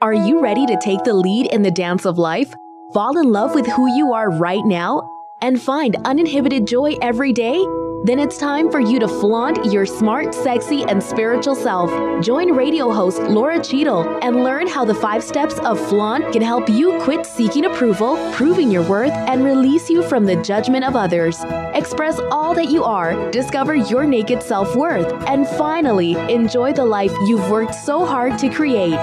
[0.00, 2.54] Are you ready to take the lead in the dance of life?
[2.94, 5.10] Fall in love with who you are right now?
[5.42, 7.66] And find uninhibited joy every day?
[8.04, 11.90] Then it's time for you to flaunt your smart, sexy, and spiritual self.
[12.22, 16.68] Join radio host Laura Cheadle and learn how the five steps of flaunt can help
[16.68, 21.42] you quit seeking approval, proving your worth, and release you from the judgment of others.
[21.74, 27.12] Express all that you are, discover your naked self worth, and finally enjoy the life
[27.26, 28.96] you've worked so hard to create.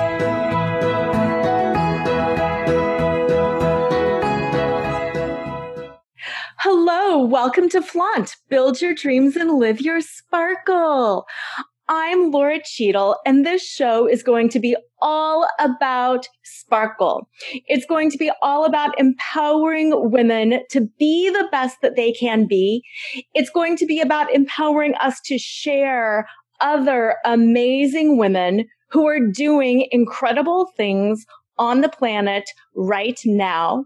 [6.67, 8.37] Hello, welcome to Flaunt.
[8.49, 11.27] Build your dreams and live your sparkle.
[11.87, 17.29] I'm Laura Cheadle, and this show is going to be all about sparkle.
[17.67, 22.47] It's going to be all about empowering women to be the best that they can
[22.47, 22.81] be.
[23.35, 26.27] It's going to be about empowering us to share
[26.61, 31.27] other amazing women who are doing incredible things
[31.59, 33.85] on the planet right now.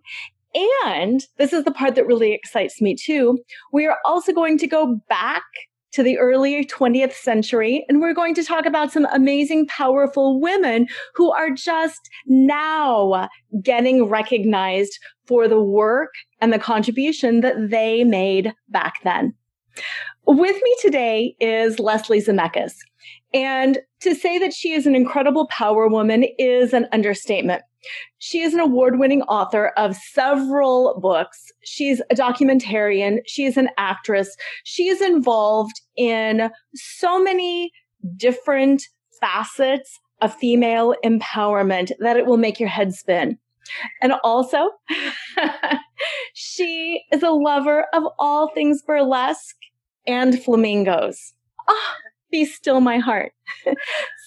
[0.54, 3.40] And this is the part that really excites me too.
[3.72, 5.44] We are also going to go back
[5.92, 10.88] to the early 20th century and we're going to talk about some amazing, powerful women
[11.16, 13.28] who are just now
[13.64, 19.34] getting recognized for the work and the contribution that they made back then.
[20.28, 22.74] With me today is Leslie Zemeckis.
[23.34, 27.64] And to say that she is an incredible power woman is an understatement.
[28.18, 31.52] She is an award winning author of several books.
[31.64, 33.20] She's a documentarian.
[33.26, 34.36] She is an actress.
[34.64, 37.72] She is involved in so many
[38.18, 38.84] different
[39.20, 43.38] facets of female empowerment that it will make your head spin.
[44.02, 44.70] And also,
[46.34, 49.56] she is a lover of all things burlesque
[50.08, 51.34] and flamingos.
[51.68, 51.96] Ah,
[52.32, 53.34] be still my heart.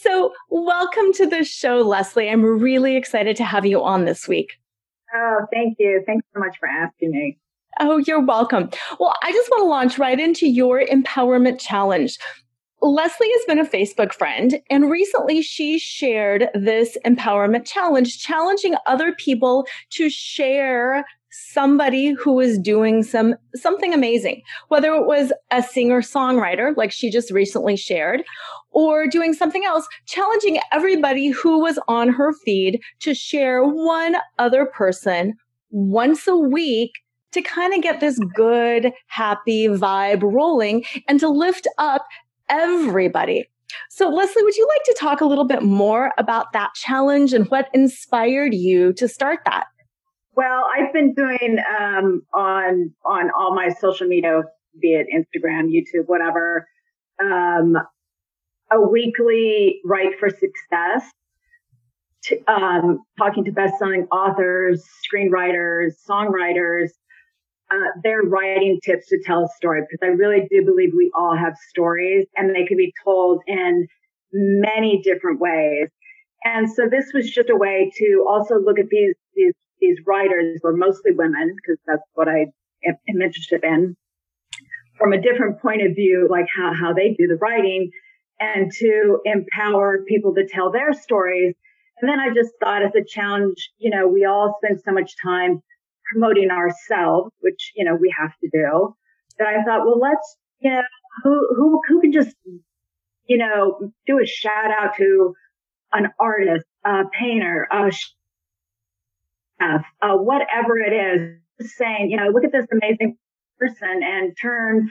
[0.01, 2.29] so, welcome to the show, Leslie.
[2.29, 4.59] I'm really excited to have you on this week.
[5.15, 6.03] Oh, thank you.
[6.07, 7.39] Thanks so much for asking me.
[7.81, 8.71] Oh, you're welcome.
[9.01, 12.19] Well, I just want to launch right into your empowerment challenge.
[12.83, 19.15] Leslie has been a Facebook friend, and recently she shared this empowerment challenge, challenging other
[19.15, 26.03] people to share somebody who was doing some something amazing whether it was a singer
[26.03, 28.23] songwriter like she just recently shared
[28.71, 34.67] or doing something else challenging everybody who was on her feed to share one other
[34.67, 35.35] person
[35.71, 36.93] once a week
[37.33, 42.07] to kind of get this good happy vibe rolling and to lift up
[42.51, 43.49] everybody
[43.89, 47.49] so, Leslie, would you like to talk a little bit more about that challenge and
[47.49, 49.67] what inspired you to start that?
[50.35, 54.43] Well, I've been doing um, on on all my social media,
[54.81, 56.67] be it Instagram, YouTube, whatever,
[57.21, 57.77] um,
[58.71, 61.11] a weekly write for success.
[62.27, 66.91] To, um, talking to best-selling authors, screenwriters, songwriters,
[67.73, 71.37] uh, their writing tips to tell a story because I really do believe we all
[71.37, 73.89] have stories and they can be told in
[74.33, 75.89] many different ways.
[76.45, 80.61] And so this was just a way to also look at these these these writers
[80.63, 82.47] were mostly women because that's what I
[82.87, 83.97] am, interested in
[84.99, 87.91] from a different point of view, like how, how they do the writing
[88.41, 91.55] and to empower people to tell their stories.
[92.01, 95.13] And then I just thought as a challenge, you know, we all spend so much
[95.23, 95.63] time
[96.11, 98.95] promoting ourselves, which, you know, we have to do
[99.39, 100.83] that I thought, well, let's, you know,
[101.23, 102.37] who, who, who can just,
[103.27, 105.35] you know, do a shout out to
[105.93, 107.91] an artist, a painter, a
[110.03, 111.39] uh, whatever it is,
[111.77, 113.17] saying, you know, look at this amazing
[113.59, 114.89] person and turn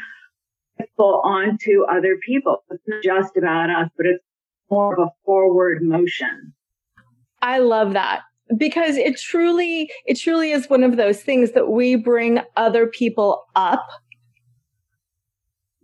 [0.79, 2.63] people onto other people.
[2.69, 4.23] It's not just about us, but it's
[4.69, 6.53] more of a forward motion.
[7.41, 8.21] I love that
[8.57, 13.45] because it truly, it truly is one of those things that we bring other people
[13.55, 13.85] up,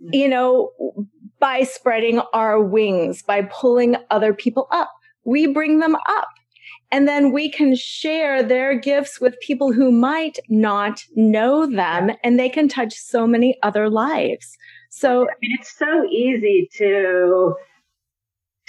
[0.01, 0.13] mm-hmm.
[0.13, 0.71] you know,
[1.39, 4.91] by spreading our wings, by pulling other people up.
[5.23, 6.27] We bring them up.
[6.91, 12.39] And then we can share their gifts with people who might not know them and
[12.39, 14.57] they can touch so many other lives.
[14.89, 17.55] So I mean, it's so easy to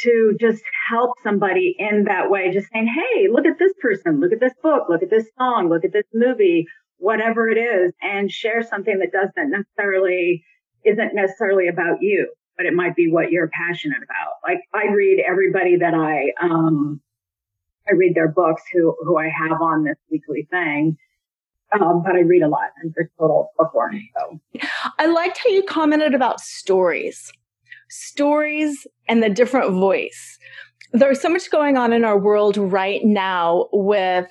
[0.01, 4.33] to just help somebody in that way, just saying, Hey, look at this person, look
[4.33, 6.67] at this book, look at this song, look at this movie,
[6.99, 10.45] whatever it is, and share something that doesn't necessarily,
[10.85, 14.35] isn't necessarily about you, but it might be what you're passionate about.
[14.47, 17.01] Like I read everybody that I, um,
[17.91, 20.97] I read their books who, who I have on this weekly thing.
[21.73, 22.71] Um, but I read a lot.
[22.83, 24.01] I'm a total bookworm.
[24.17, 24.41] So
[24.99, 27.31] I liked how you commented about stories,
[27.91, 30.39] stories and the different voice.
[30.93, 34.29] There's so much going on in our world right now with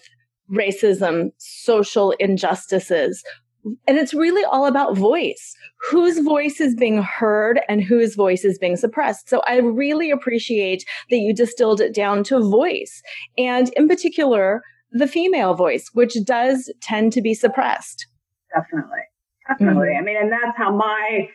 [0.51, 3.23] racism, social injustices.
[3.65, 5.55] And it's really all about voice.
[5.89, 9.29] Whose voice is being heard and whose voice is being suppressed.
[9.29, 13.01] So I really appreciate that you distilled it down to voice.
[13.37, 14.61] And in particular,
[14.91, 18.07] the female voice, which does tend to be suppressed.
[18.55, 18.99] Definitely.
[19.47, 19.87] Definitely.
[19.87, 20.01] Mm-hmm.
[20.01, 21.29] I mean, and that's how my,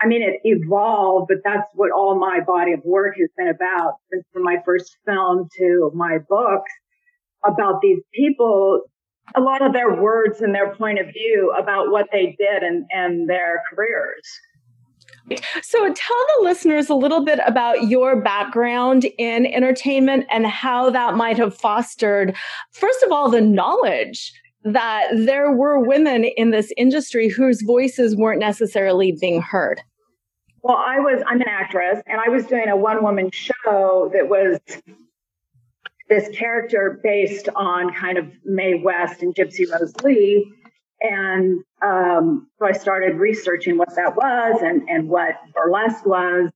[0.00, 3.94] I mean, it evolved, but that's what all my body of work has been about
[4.12, 6.72] since from my first film to my books
[7.44, 8.82] about these people,
[9.34, 12.86] a lot of their words and their point of view about what they did and,
[12.90, 14.22] and their careers.
[15.62, 21.16] So tell the listeners a little bit about your background in entertainment and how that
[21.16, 22.34] might have fostered,
[22.70, 24.32] first of all, the knowledge
[24.62, 29.80] that there were women in this industry whose voices weren't necessarily being heard.
[30.62, 34.28] Well, I was, I'm an actress and I was doing a one woman show that
[34.28, 34.58] was
[36.08, 40.52] this character based on kind of Mae West and Gypsy Rose Lee.
[41.00, 46.50] And um, so I started researching what that was and, and what burlesque was.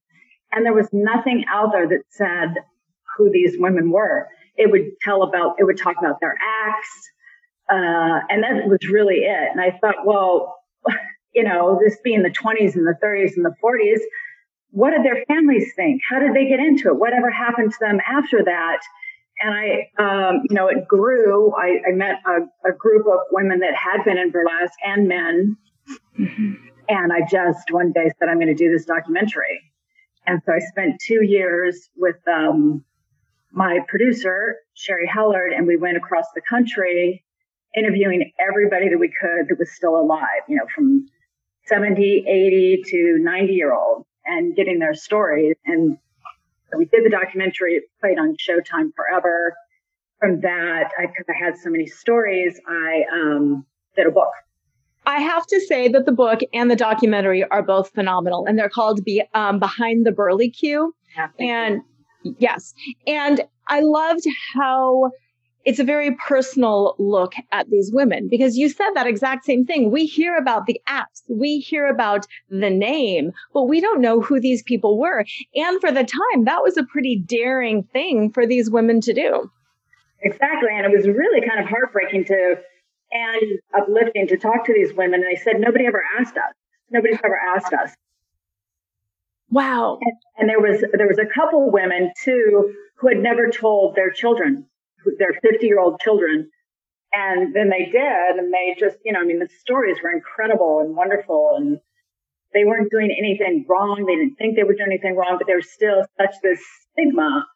[0.53, 2.55] And there was nothing out there that said
[3.17, 4.29] who these women were.
[4.57, 6.37] It would tell about, it would talk about their
[6.67, 7.11] acts.
[7.71, 9.49] Uh, and that was really it.
[9.53, 10.57] And I thought, well,
[11.35, 14.01] you know, this being the 20s and the 30s and the 40s,
[14.71, 16.01] what did their families think?
[16.09, 16.97] How did they get into it?
[16.97, 18.79] Whatever happened to them after that?
[19.41, 21.53] And I, um, you know, it grew.
[21.55, 25.57] I, I met a, a, group of women that had been in burlesque and men.
[26.19, 26.53] Mm-hmm.
[26.89, 29.61] And I just one day said, I'm going to do this documentary.
[30.27, 32.85] And so I spent two years with um,
[33.53, 37.25] my producer, Sherry Hellard, and we went across the country
[37.75, 41.07] interviewing everybody that we could that was still alive, you know, from
[41.67, 45.57] 70, 80 to 90 year old and getting their stories.
[45.65, 45.97] And
[46.71, 47.75] so we did the documentary.
[47.75, 49.55] It played on Showtime forever.
[50.19, 53.65] From that, I, cause I had so many stories, I um,
[53.97, 54.33] did a book.
[55.07, 58.69] I have to say that the book and the documentary are both phenomenal, and they're
[58.69, 60.95] called Be, um, Behind the Burly Q.
[61.17, 61.81] Yeah, and
[62.23, 62.37] you.
[62.39, 62.75] yes,
[63.07, 64.25] and I loved
[64.55, 65.11] how
[65.65, 69.91] it's a very personal look at these women because you said that exact same thing.
[69.91, 74.41] We hear about the apps, we hear about the name, but we don't know who
[74.41, 75.25] these people were.
[75.55, 79.51] And for the time, that was a pretty daring thing for these women to do.
[80.23, 80.71] Exactly.
[80.73, 82.57] And it was really kind of heartbreaking to
[83.13, 83.43] and
[83.77, 85.23] uplifting to talk to these women.
[85.23, 86.55] And they said, nobody ever asked us.
[86.91, 87.95] Nobody's ever asked us.
[89.51, 89.99] Wow.
[90.01, 94.11] And, and there was, there was a couple women too who had never told their
[94.11, 94.67] children
[95.19, 96.51] their 50 year old children.
[97.13, 100.79] And then they did, and they just, you know, I mean, the stories were incredible
[100.79, 101.81] and wonderful, and
[102.55, 104.05] they weren't doing anything wrong.
[104.07, 106.61] They didn't think they were doing anything wrong, but there was still such this
[106.93, 107.47] stigma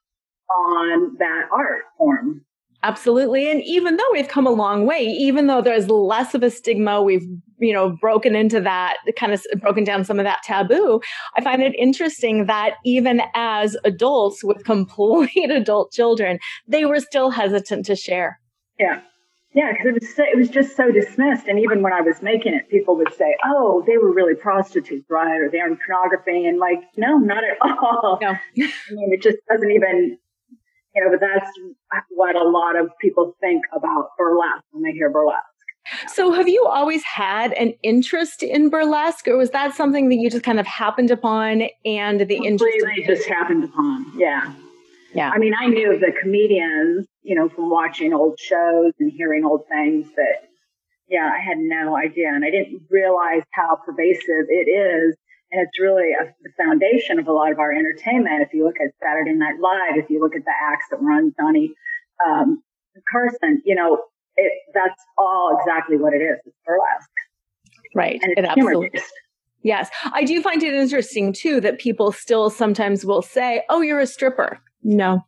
[0.50, 2.44] on that art form.
[2.85, 3.51] Absolutely.
[3.51, 7.01] And even though we've come a long way, even though there's less of a stigma,
[7.01, 7.27] we've,
[7.59, 11.01] you know, broken into that, kind of broken down some of that taboo.
[11.35, 16.39] I find it interesting that even as adults with complete adult children,
[16.69, 18.39] they were still hesitant to share.
[18.79, 19.01] Yeah.
[19.55, 22.21] Yeah, because it was so, it was just so dismissed, and even when I was
[22.23, 25.37] making it, people would say, "Oh, they were really prostitutes, right?
[25.37, 28.19] Or they're in pornography," and like, no, not at all.
[28.21, 28.31] No.
[28.31, 28.41] I
[28.91, 30.19] mean, it just doesn't even
[30.94, 31.50] you know, but that's
[32.11, 35.42] what a lot of people think about burlesque when they hear burlesque.
[36.09, 40.30] So, have you always had an interest in burlesque, or was that something that you
[40.30, 42.75] just kind of happened upon and the interest?
[42.80, 44.54] Completely just happened upon, yeah.
[45.14, 45.30] Yeah.
[45.30, 49.45] I mean, I knew of the comedians, you know, from watching old shows and hearing
[49.45, 50.49] old things but
[51.09, 52.28] yeah, I had no idea.
[52.28, 55.16] And I didn't realize how pervasive it is
[55.54, 58.42] and it's really a, the foundation of a lot of our entertainment.
[58.42, 61.12] If you look at Saturday Night Live, if you look at the acts that were
[61.12, 61.73] on Johnny
[62.26, 62.62] um,
[63.11, 64.02] Carson, you know,
[64.37, 66.38] it, that's all exactly what it is.
[66.44, 67.08] It's burlesque.
[67.94, 68.20] Right.
[68.23, 69.00] And it's it absolutely.
[69.62, 69.88] Yes.
[70.12, 74.06] I do find it interesting too that people still sometimes will say, Oh, you're a
[74.06, 74.58] stripper.
[74.82, 75.25] No.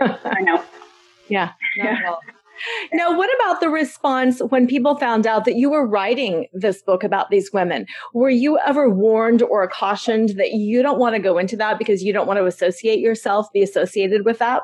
[0.00, 0.62] I know.
[1.28, 1.54] Yeah.
[1.76, 2.14] yeah.
[2.92, 7.04] Now, what about the response when people found out that you were writing this book
[7.04, 7.86] about these women?
[8.14, 12.02] Were you ever warned or cautioned that you don't want to go into that because
[12.02, 14.62] you don't want to associate yourself, be associated with that?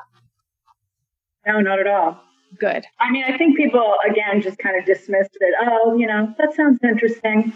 [1.45, 2.19] No, not at all.
[2.59, 2.85] Good.
[2.99, 5.55] I mean, I think people, again, just kind of dismissed it.
[5.61, 7.51] Oh, you know, that sounds interesting.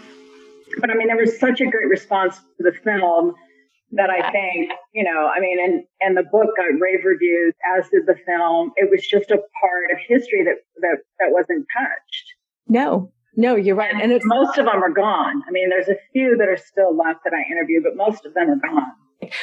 [0.80, 3.34] But I mean, there was such a great response to the film
[3.92, 7.88] that I think, you know, I mean, and, and the book got rave reviews, as
[7.88, 8.72] did the film.
[8.76, 12.34] It was just a part of history that, that, that wasn't touched.
[12.66, 13.94] No, no, you're right.
[13.94, 15.42] And, and most of them are gone.
[15.48, 18.34] I mean, there's a few that are still left that I interview, but most of
[18.34, 18.92] them are gone.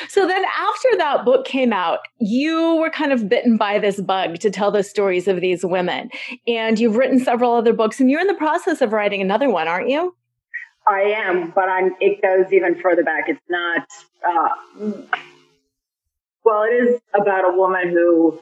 [0.08, 4.40] So then after that book came out, you were kind of bitten by this bug
[4.40, 6.10] to tell the stories of these women.
[6.48, 9.68] And you've written several other books and you're in the process of writing another one,
[9.68, 10.16] aren't you?
[10.88, 13.25] I am, but I'm it goes even further back.
[13.27, 13.88] It's not
[14.27, 14.50] uh,
[16.44, 18.39] well, it is about a woman who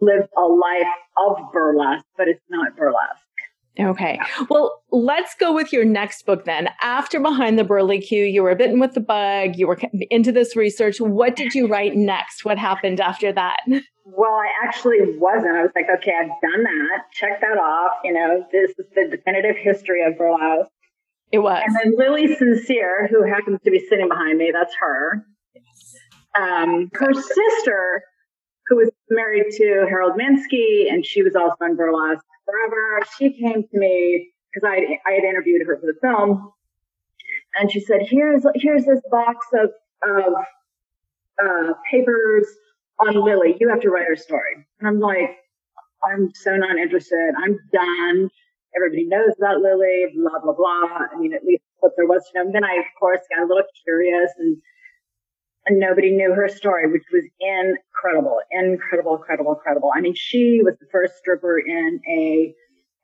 [0.00, 3.24] lived a life of burlesque, but it's not burlesque.
[3.78, 4.20] Okay.
[4.50, 6.68] Well, let's go with your next book then.
[6.82, 9.78] After Behind the Burly Q, you were bitten with the bug, you were
[10.10, 11.00] into this research.
[11.00, 12.44] What did you write next?
[12.44, 13.60] What happened after that?
[14.04, 15.56] Well, I actually wasn't.
[15.56, 17.04] I was like, okay, I've done that.
[17.12, 17.92] Check that off.
[18.04, 20.70] You know, this is the definitive history of burlesque.
[21.32, 21.62] It was.
[21.64, 22.66] And then Lili St.
[22.66, 25.24] Cyr, who happens to be sitting behind me, that's her.
[26.38, 28.02] Um, her sister,
[28.66, 33.00] who was married to Harold Minsky, and she was also on burlesque forever.
[33.18, 36.52] She came to me because I I had interviewed her for the film,
[37.58, 39.70] and she said, "Here's here's this box of
[40.02, 40.32] of
[41.44, 42.46] uh, papers
[43.00, 43.56] on Lily.
[43.58, 45.36] You have to write her story." And I'm like,
[46.04, 47.34] "I'm so not interested.
[47.36, 48.30] I'm done.
[48.76, 50.06] Everybody knows about Lily.
[50.14, 51.06] Blah blah blah.
[51.12, 53.44] I mean, at least what there was to know." And then I, of course, got
[53.44, 54.56] a little curious and.
[55.66, 59.92] And nobody knew her story, which was incredible, incredible, incredible, incredible.
[59.94, 62.54] I mean, she was the first stripper in a,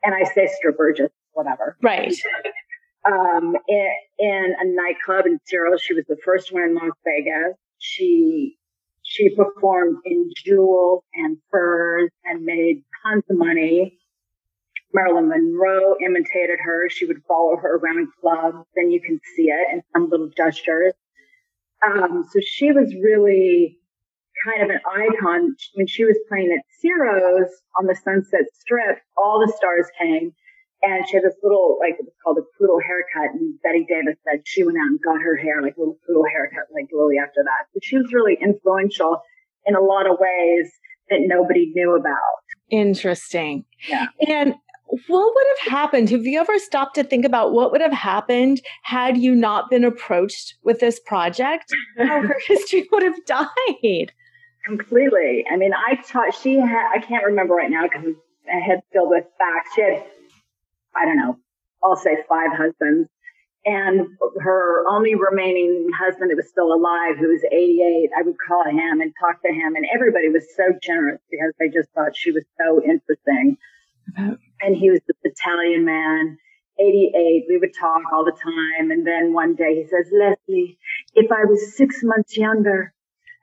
[0.03, 1.77] and I say stripper, just whatever.
[1.83, 2.15] Right.
[3.07, 5.79] Um, in, in a nightclub in Cyril.
[5.79, 7.57] She was the first one in Las Vegas.
[7.79, 8.57] She,
[9.03, 13.96] she performed in jewels and furs and made tons of money.
[14.97, 16.89] Marilyn Monroe imitated her.
[16.89, 18.67] She would follow her around clubs.
[18.75, 20.95] Then you can see it in some little gestures.
[21.85, 23.79] Um, so she was really
[24.47, 28.99] kind of an icon when she was playing at Ciro's on the Sunset Strip.
[29.19, 30.33] All the stars came,
[30.83, 33.35] and she had this little like it was called a poodle haircut.
[33.35, 36.25] And Bette Davis said she went out and got her hair like a little poodle
[36.25, 37.69] haircut like Lily after that.
[37.75, 39.21] So she was really influential
[39.67, 40.73] in a lot of ways
[41.11, 42.41] that nobody knew about.
[42.71, 43.65] Interesting.
[43.89, 44.07] Yeah.
[44.27, 44.55] And
[44.87, 46.11] what would have happened?
[46.11, 49.85] Have you ever stopped to think about what would have happened had you not been
[49.85, 51.75] approached with this project?
[51.99, 54.13] How her history would have died.
[54.65, 55.45] Completely.
[55.51, 58.15] I mean, I taught, she had, I can't remember right now because
[58.47, 59.71] my head filled with facts.
[59.75, 60.05] She had,
[60.95, 61.37] I don't know,
[61.83, 63.09] I'll say five husbands.
[63.65, 64.07] And
[64.39, 69.01] her only remaining husband that was still alive, who was 88, I would call him
[69.01, 69.75] and talk to him.
[69.75, 73.59] And everybody was so generous because they just thought she was so interesting.
[74.61, 76.39] And he was this Italian man,
[76.79, 77.45] 88.
[77.49, 78.91] We would talk all the time.
[78.91, 80.79] And then one day he says, Leslie,
[81.15, 82.93] if I was six months younger,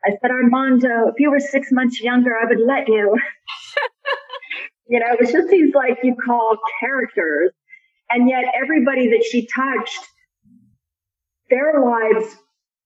[0.06, 3.18] I said, Armando, if you were six months younger, I would let you.
[4.88, 7.52] you know, it's just these like you call characters.
[8.10, 10.00] And yet everybody that she touched,
[11.50, 12.36] their lives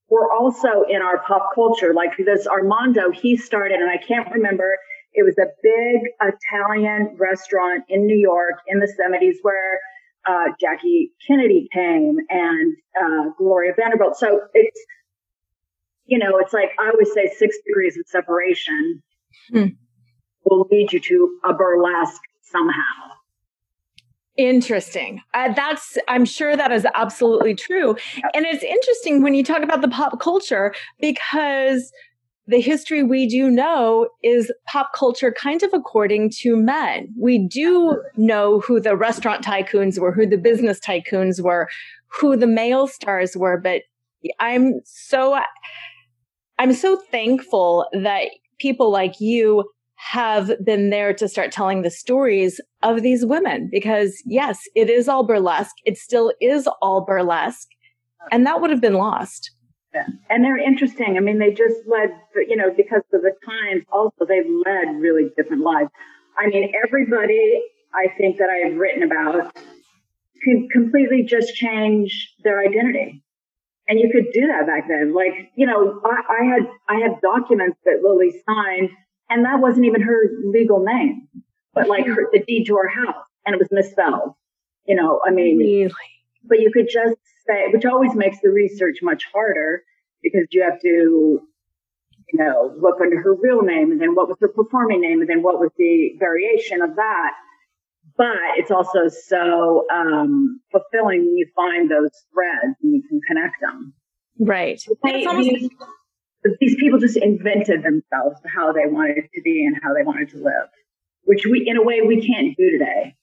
[0.08, 1.92] were also in our pop culture.
[1.92, 4.76] Like this Armando, he started, and I can't remember
[5.12, 9.80] it was a big Italian restaurant in New York in the 70s where
[10.28, 14.16] uh, Jackie Kennedy came and uh, Gloria Vanderbilt.
[14.16, 14.80] So it's,
[16.04, 19.02] you know, it's like I always say six degrees of separation
[19.50, 19.66] hmm.
[20.44, 23.14] will lead you to a burlesque somehow.
[24.38, 25.20] Interesting.
[25.34, 27.96] Uh, that's, I'm sure that is absolutely true.
[28.34, 31.90] And it's interesting when you talk about the pop culture because
[32.48, 37.08] the history we do know is pop culture kind of according to men.
[37.16, 41.68] We do know who the restaurant tycoons were, who the business tycoons were,
[42.08, 43.82] who the male stars were, but
[44.40, 45.38] I'm so,
[46.58, 48.28] I'm so thankful that
[48.58, 54.22] people like you have been there to start telling the stories of these women because
[54.24, 55.76] yes, it is all burlesque.
[55.84, 57.68] It still is all burlesque
[58.30, 59.50] and that would have been lost.
[60.28, 61.16] And they're interesting.
[61.16, 62.10] I mean, they just led,
[62.48, 65.90] you know, because of the times also, they've led really different lives.
[66.36, 67.62] I mean, everybody
[67.94, 69.56] I think that I've written about
[70.42, 73.22] can completely just change their identity.
[73.88, 75.14] And you could do that back then.
[75.14, 78.90] Like, you know, I, I had, I had documents that Lily signed
[79.30, 81.28] and that wasn't even her legal name,
[81.72, 84.34] but like her, the deed to her house and it was misspelled.
[84.84, 85.92] You know, I mean, really?
[86.48, 89.82] But you could just say, which always makes the research much harder
[90.22, 94.36] because you have to, you know, look under her real name and then what was
[94.40, 97.32] her performing name and then what was the variation of that.
[98.16, 103.60] But it's also so um, fulfilling when you find those threads and you can connect
[103.60, 103.94] them.
[104.40, 104.82] Right.
[105.04, 105.70] They, these,
[106.60, 110.38] these people just invented themselves how they wanted to be and how they wanted to
[110.38, 110.68] live,
[111.24, 113.14] which we, in a way, we can't do today.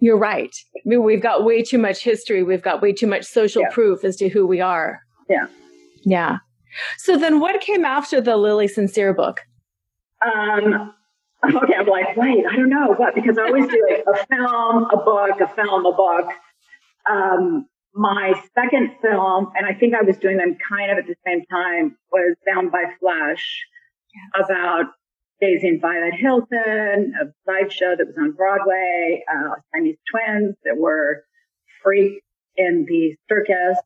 [0.00, 0.54] You're right.
[0.76, 2.42] I mean, we've got way too much history.
[2.42, 3.70] We've got way too much social yeah.
[3.70, 5.00] proof as to who we are.
[5.28, 5.46] Yeah.
[6.04, 6.38] Yeah.
[6.98, 8.90] So then what came after the Lili St.
[8.90, 9.40] Cyr book?
[10.24, 10.94] Um,
[11.44, 14.86] okay, I'm like, wait, I don't know what, because I always do like a film,
[14.92, 16.30] a book, a film, a book.
[17.10, 21.16] Um, my second film, and I think I was doing them kind of at the
[21.26, 23.64] same time, was Bound by Flesh
[24.14, 24.44] yes.
[24.44, 24.86] about
[25.40, 31.24] Daisy and Violet Hilton, a sideshow that was on Broadway, uh, Chinese twins that were
[31.82, 32.24] freaks
[32.56, 33.78] in the circus,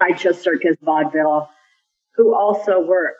[0.00, 1.48] sideshow circus vaudeville,
[2.16, 3.14] who also were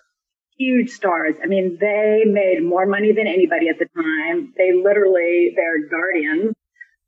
[0.59, 1.37] huge stars.
[1.43, 4.53] I mean, they made more money than anybody at the time.
[4.59, 6.55] They literally, their guardians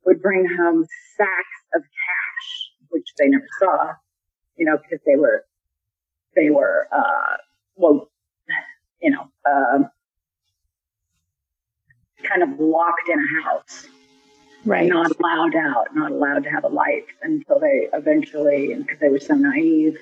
[0.05, 0.85] would bring home
[1.17, 3.91] sacks of cash, which they never saw,
[4.55, 5.45] you know, because they were,
[6.35, 7.37] they were, uh,
[7.75, 8.09] well,
[9.03, 9.83] you know, uh,
[12.23, 13.87] kind of locked in a house.
[14.65, 14.87] Right.
[14.87, 19.19] Not allowed out, not allowed to have a life until they eventually, because they were
[19.19, 19.97] so naive,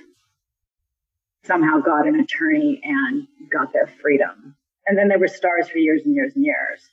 [1.43, 4.55] somehow got an attorney and got their freedom.
[4.85, 6.87] And then they were stars for years and years and years.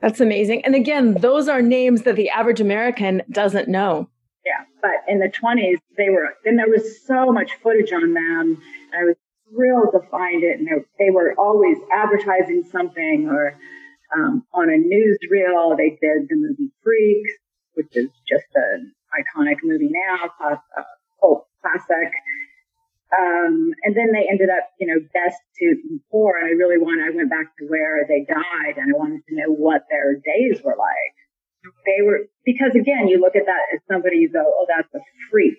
[0.00, 0.64] That's amazing.
[0.64, 4.08] And again, those are names that the average American doesn't know.
[4.46, 4.64] Yeah.
[4.80, 8.62] But in the 20s, they were, then there was so much footage on them.
[8.98, 9.16] I was
[9.50, 10.58] thrilled to find it.
[10.58, 13.58] And they were always advertising something or
[14.14, 15.76] um, on a newsreel.
[15.76, 17.32] They did the movie Freaks,
[17.74, 20.60] which is just an iconic movie now, a
[21.20, 22.12] cult classic.
[23.16, 26.36] Um, and then they ended up, you know, destitute and poor.
[26.38, 29.34] And I really wanted, I went back to where they died and I wanted to
[29.36, 31.14] know what their days were like.
[31.86, 35.00] They were, because again, you look at that as somebody, you go, oh, that's a
[35.30, 35.58] freak.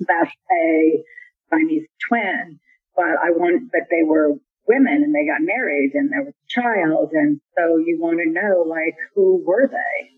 [0.00, 1.04] That's a
[1.50, 2.60] Siamese twin.
[3.00, 4.34] But I want, but they were
[4.68, 7.12] women and they got married and there was a child.
[7.12, 10.10] And so you want to know, like, who were they?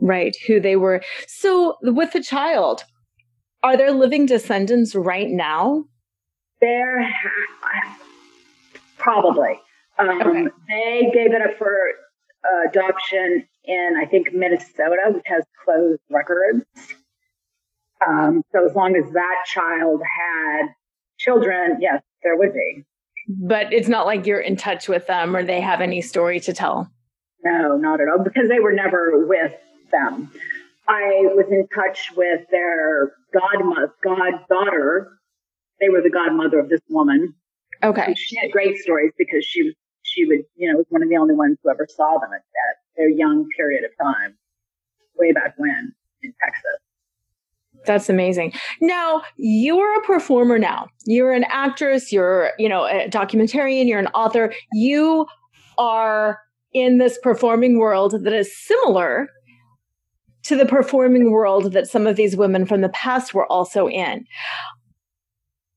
[0.00, 0.36] Right.
[0.46, 1.02] Who they were.
[1.26, 2.84] So with the child,
[3.64, 5.86] are there living descendants right now?
[6.60, 7.12] There,
[8.96, 9.60] probably.
[9.98, 10.46] Um, okay.
[10.68, 11.74] They gave it up for
[12.44, 16.64] uh, adoption in, I think, Minnesota, which has closed records.
[18.06, 20.68] Um, so as long as that child had
[21.28, 22.84] children, yes, there would be.
[23.28, 26.52] But it's not like you're in touch with them or they have any story to
[26.52, 26.90] tell.
[27.44, 29.52] No, not at all, because they were never with
[29.92, 30.30] them.
[30.88, 35.18] I was in touch with their godmother, goddaughter.
[35.80, 37.34] They were the godmother of this woman.
[37.84, 38.14] Okay.
[38.16, 41.16] She had great stories because she was, she would, you know, was one of the
[41.18, 44.36] only ones who ever saw them at that their young period of time,
[45.16, 46.80] way back when in Texas.
[47.86, 48.52] That's amazing.
[48.80, 50.88] Now, you're a performer now.
[51.06, 54.52] You're an actress, you're, you know, a documentarian, you're an author.
[54.72, 55.26] You
[55.78, 56.38] are
[56.72, 59.28] in this performing world that is similar
[60.44, 64.24] to the performing world that some of these women from the past were also in.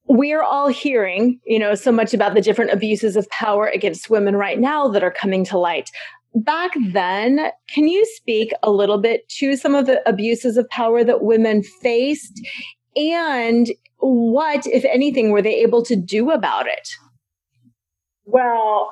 [0.06, 4.36] We're all hearing, you know, so much about the different abuses of power against women
[4.36, 5.90] right now that are coming to light.
[6.34, 11.04] Back then, can you speak a little bit to some of the abuses of power
[11.04, 12.40] that women faced
[12.96, 13.68] and
[14.00, 16.90] what, if anything, were they able to do about it?
[18.26, 18.90] Well,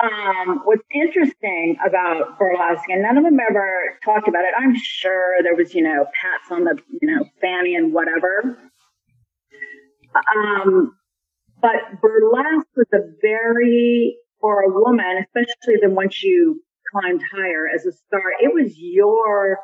[0.00, 4.54] um, what's interesting about burlesque, and none of them ever talked about it.
[4.56, 8.56] I'm sure there was, you know, pats on the, you know, fanny and whatever.
[10.36, 10.94] Um,
[11.60, 17.86] but burlesque was a very, for a woman, especially then once you climbed higher as
[17.86, 19.58] a star, it was your,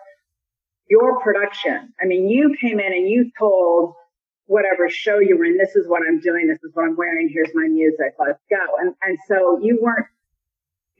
[0.89, 1.93] your production.
[2.01, 3.95] I mean, you came in and you told
[4.47, 7.31] whatever show you were in, this is what I'm doing, this is what I'm wearing,
[7.33, 8.65] here's my music, let's go.
[8.81, 10.07] And, and so you weren't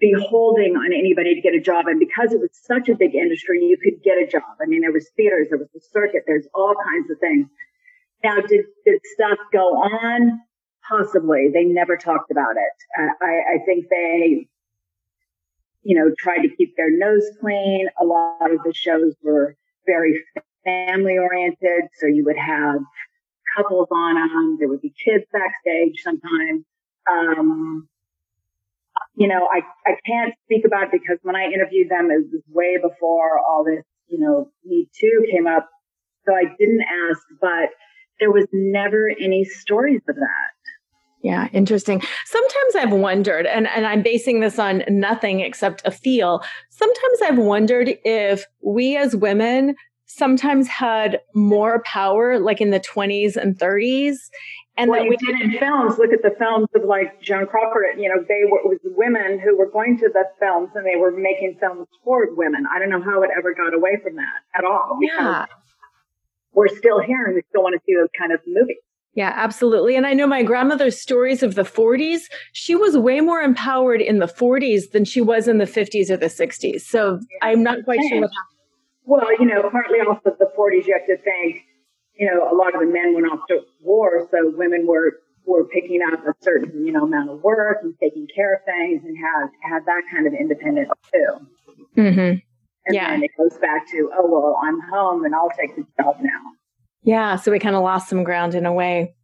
[0.01, 1.87] beholding on anybody to get a job.
[1.87, 4.43] And because it was such a big industry, you could get a job.
[4.61, 7.47] I mean, there was theaters, there was the circuit, there's all kinds of things.
[8.23, 10.41] Now, did, did stuff go on?
[10.89, 11.51] Possibly.
[11.53, 13.03] They never talked about it.
[13.03, 14.49] Uh, I, I think they,
[15.83, 17.89] you know, tried to keep their nose clean.
[18.01, 20.23] A lot of the shows were very
[20.65, 21.89] family oriented.
[21.99, 22.81] So you would have
[23.57, 24.57] couples on them.
[24.59, 26.65] There would be kids backstage sometimes.
[27.11, 27.89] Um,
[29.17, 32.43] you know, I, I can't speak about it because when I interviewed them, it was
[32.49, 35.69] way before all this, you know, Me Too came up.
[36.27, 37.71] So I didn't ask, but
[38.21, 40.55] there was never any stories of that.
[41.25, 42.03] Yeah, interesting.
[42.27, 46.45] Sometimes I've wondered, and, and I'm basing this on nothing except a feel.
[46.69, 53.37] Sometimes I've wondered if we as women sometimes had more power, like in the 20s
[53.37, 54.17] and 30s,
[54.77, 58.09] and what we did in films, look at the films of like Joan Crawford, you
[58.09, 61.13] know, they were, it was women who were going to the films and they were
[61.13, 62.67] making films for women.
[62.71, 64.99] I don't know how it ever got away from that at all.
[65.01, 65.47] Yeah.
[66.53, 68.83] We're still here and we still want to see those kind of movies.
[69.15, 69.95] Yeah, absolutely.
[69.95, 72.23] And I know my grandmother's stories of the 40s,
[72.53, 76.17] she was way more empowered in the 40s than she was in the 50s or
[76.17, 76.81] the 60s.
[76.81, 78.31] So I'm not quite sure what happened.
[79.07, 81.63] Well, you know, partly also the 40s, you have to think,
[82.15, 85.65] you know, a lot of the men went off to war, so women were were
[85.65, 89.15] picking up a certain, you know, amount of work and taking care of things and
[89.19, 91.47] had had that kind of independence too.
[91.99, 92.41] Mm-hmm.
[92.87, 93.11] And yeah.
[93.11, 96.41] then it goes back to, oh well, I'm home and I'll take the job now.
[97.05, 99.15] Yeah, so we kind of lost some ground in a way.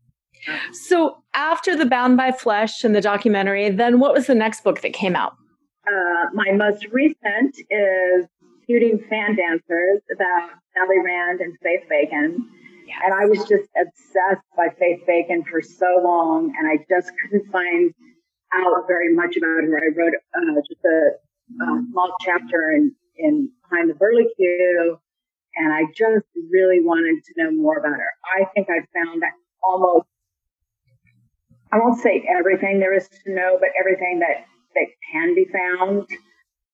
[0.72, 4.80] So after the Bound by Flesh and the documentary, then what was the next book
[4.82, 5.34] that came out?
[5.86, 8.26] Uh, my most recent is
[8.66, 12.48] Feuding Fan Dancers about Sally Rand and Faith Bacon.
[12.86, 12.98] Yes.
[13.04, 17.50] And I was just obsessed by Faith Bacon for so long, and I just couldn't
[17.50, 17.94] find
[18.54, 19.78] out very much about her.
[19.78, 24.98] I wrote uh, just a, a small chapter in, in Behind the Burly Q,
[25.56, 28.12] and I just really wanted to know more about her.
[28.38, 29.32] I think I found that
[29.62, 30.06] almost,
[31.72, 36.08] I won't say everything there is to know, but everything that, that can be found.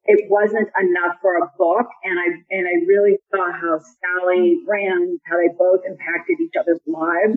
[0.08, 5.18] It wasn't enough for a book, and I and I really saw how Sally Rand,
[5.26, 7.36] how they both impacted each other's lives,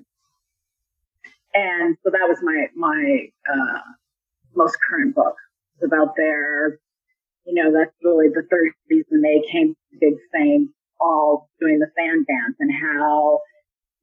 [1.55, 3.79] and so that was my my uh,
[4.55, 5.33] most current book.
[5.75, 6.79] It's about their,
[7.45, 11.89] you know, that's really the 30s when they came to big fame all doing the
[11.97, 13.39] fan dance and how,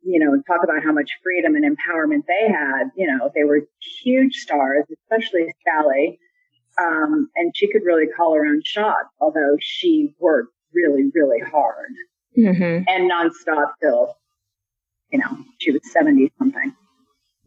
[0.02, 2.90] you know, talk about how much freedom and empowerment they had.
[2.96, 3.62] You know, they were
[4.02, 6.18] huge stars, especially Sally.
[6.78, 11.92] Um, and she could really call her own shots, although she worked really, really hard
[12.36, 12.84] mm-hmm.
[12.86, 14.16] and nonstop till,
[15.10, 16.74] you know, she was 70 something.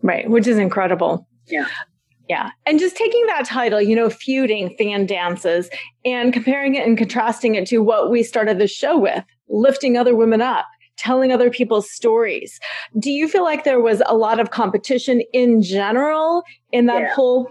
[0.01, 0.29] Right.
[0.29, 1.27] Which is incredible.
[1.47, 1.67] Yeah.
[2.29, 2.51] Yeah.
[2.67, 5.67] And just taking that title, you know, feuding fan dances
[6.05, 10.15] and comparing it and contrasting it to what we started the show with, lifting other
[10.15, 10.65] women up,
[10.95, 12.59] telling other people's stories.
[12.99, 17.13] Do you feel like there was a lot of competition in general in that yeah.
[17.15, 17.49] whole?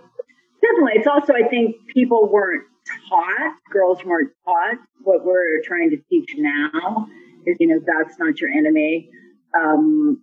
[0.62, 0.92] Definitely.
[0.94, 2.62] It's also, I think people weren't
[3.08, 7.08] taught, girls weren't taught what we're trying to teach now
[7.46, 9.10] is, you know, that's not your enemy.
[9.58, 10.22] Um,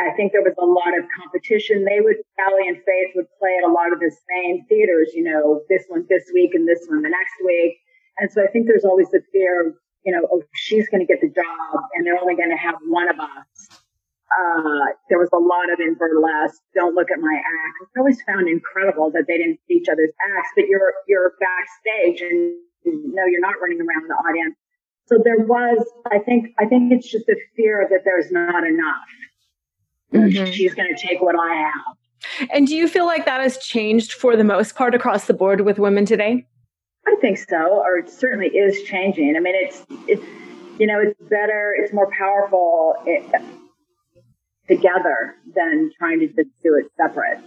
[0.00, 1.84] I think there was a lot of competition.
[1.84, 5.24] They would, Sally and Faith would play at a lot of the same theaters, you
[5.24, 7.78] know, this one this week and this one the next week.
[8.18, 11.20] And so I think there's always the fear you know, oh, she's going to get
[11.20, 13.68] the job and they're only going to have one of us.
[14.28, 16.60] Uh, there was a lot of in burlesque.
[16.74, 17.92] Don't look at my act.
[17.96, 22.20] I always found incredible that they didn't see each other's acts, but you're, you're backstage
[22.20, 24.56] and no, you're not running around the audience.
[25.06, 29.08] So there was, I think, I think it's just a fear that there's not enough.
[30.12, 30.50] Mm-hmm.
[30.52, 32.50] She's going to take what I have.
[32.50, 35.62] And do you feel like that has changed for the most part across the board
[35.62, 36.46] with women today?
[37.06, 39.34] I think so, or it certainly is changing.
[39.36, 40.22] I mean, it's it's
[40.78, 43.24] you know, it's better, it's more powerful it,
[44.68, 47.40] together than trying to just do it separate.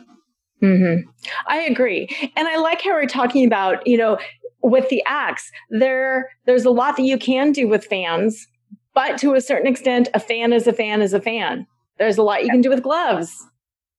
[0.62, 1.10] Mm-hmm.
[1.47, 4.17] I agree, and I like how we're talking about you know
[4.63, 6.30] with the acts there.
[6.45, 8.47] There's a lot that you can do with fans,
[8.93, 11.67] but to a certain extent, a fan is a fan is a fan.
[12.02, 13.46] There's a lot you can do with gloves,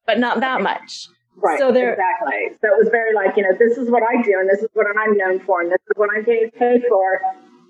[0.09, 1.07] but not that much.
[1.37, 1.57] Right.
[1.57, 2.59] So there, exactly.
[2.61, 4.69] So it was very like, you know, this is what I do and this is
[4.75, 7.23] what I'm known for and this is what I'm getting paid for.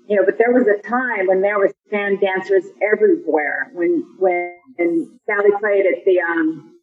[0.09, 3.69] You know, but there was a time when there was fan dancers everywhere.
[3.73, 6.79] When when and Sally played at the um,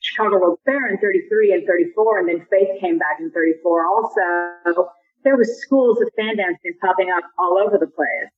[0.00, 4.90] Chicago World Fair in 33 and 34, and then Faith came back in 34 also,
[5.22, 8.34] there was schools of fan dancing popping up all over the place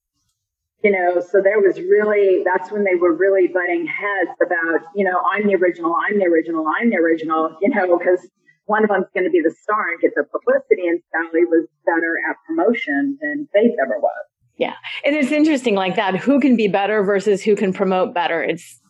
[0.82, 5.04] you know, so there was really, that's when they were really butting heads about, you
[5.04, 8.26] know, I'm the original, I'm the original, I'm the original, you know, because
[8.64, 10.88] one of them's going to be the star and get the publicity.
[10.88, 14.24] And Sally was better at promotion than Faith ever was.
[14.56, 14.74] Yeah.
[15.04, 16.16] And it's interesting like that.
[16.16, 18.42] Who can be better versus who can promote better?
[18.42, 18.80] It's,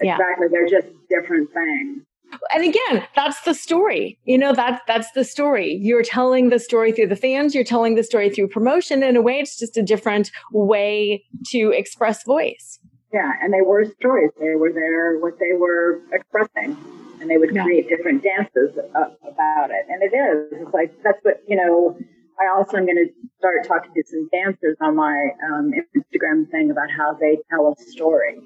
[0.00, 0.16] yeah.
[0.16, 0.46] Exactly.
[0.50, 2.05] They're just different things
[2.52, 4.18] and again that's the story.
[4.24, 5.78] You know that that's the story.
[5.80, 7.54] You're telling the story through the fans.
[7.54, 9.02] You're telling the story through promotion.
[9.02, 12.78] In a way it's just a different way to express voice.
[13.12, 14.30] Yeah and they were stories.
[14.40, 16.76] They were there what they were expressing.
[17.18, 17.64] And they would yeah.
[17.64, 19.86] create different dances about it.
[19.88, 20.60] And it is.
[20.60, 21.96] It's like that's what you know
[22.38, 23.08] I also am going to
[23.38, 27.82] start talking to some dancers on my um, Instagram thing about how they tell a
[27.90, 28.38] story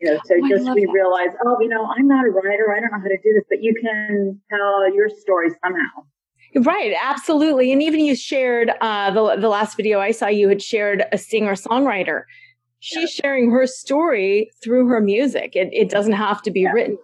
[0.00, 0.92] you know, so oh, just we that.
[0.92, 2.72] realize, oh, you know, I'm not a writer.
[2.72, 6.04] I don't know how to do this, but you can tell your story somehow.
[6.56, 7.72] Right, absolutely.
[7.72, 10.28] And even you shared uh, the the last video I saw.
[10.28, 12.22] You had shared a singer songwriter.
[12.80, 13.22] She's yeah.
[13.24, 15.56] sharing her story through her music.
[15.56, 16.70] It, it doesn't have to be yeah.
[16.70, 16.98] written.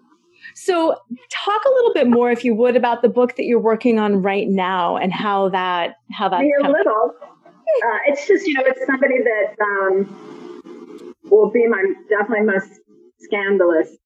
[0.55, 0.95] So,
[1.31, 4.23] talk a little bit more, if you would, about the book that you're working on
[4.23, 6.41] right now and how that how that.
[6.41, 7.13] A little.
[7.21, 12.81] Uh, it's just you know, it's somebody that um, will be my definitely most
[13.25, 13.97] scandalous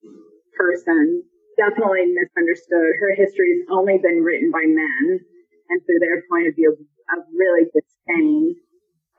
[0.57, 1.23] person
[1.59, 2.95] definitely misunderstood.
[3.01, 5.21] Her history has only been written by men,
[5.69, 6.77] and through their point of view
[7.17, 8.57] of really disdain.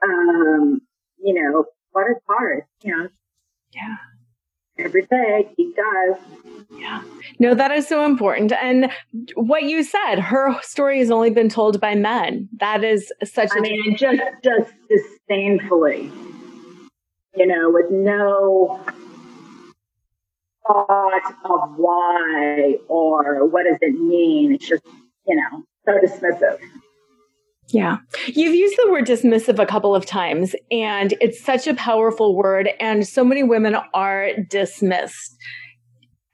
[0.02, 0.80] Um,
[1.22, 3.08] you know, but it's hard, you know.
[3.72, 3.96] Yeah.
[4.78, 6.18] Every day, he dive.
[6.70, 7.02] Yeah.
[7.38, 8.52] No, that is so important.
[8.52, 8.90] And
[9.34, 12.48] what you said, her story has only been told by men.
[12.58, 16.10] That is such I a mean, just just disdainfully.
[17.36, 18.80] You know, with no
[20.72, 24.54] thought of why or what does it mean.
[24.54, 24.82] It's just,
[25.26, 26.58] you know, so dismissive.
[27.72, 27.98] Yeah.
[28.26, 32.70] You've used the word dismissive a couple of times, and it's such a powerful word.
[32.80, 35.36] And so many women are dismissed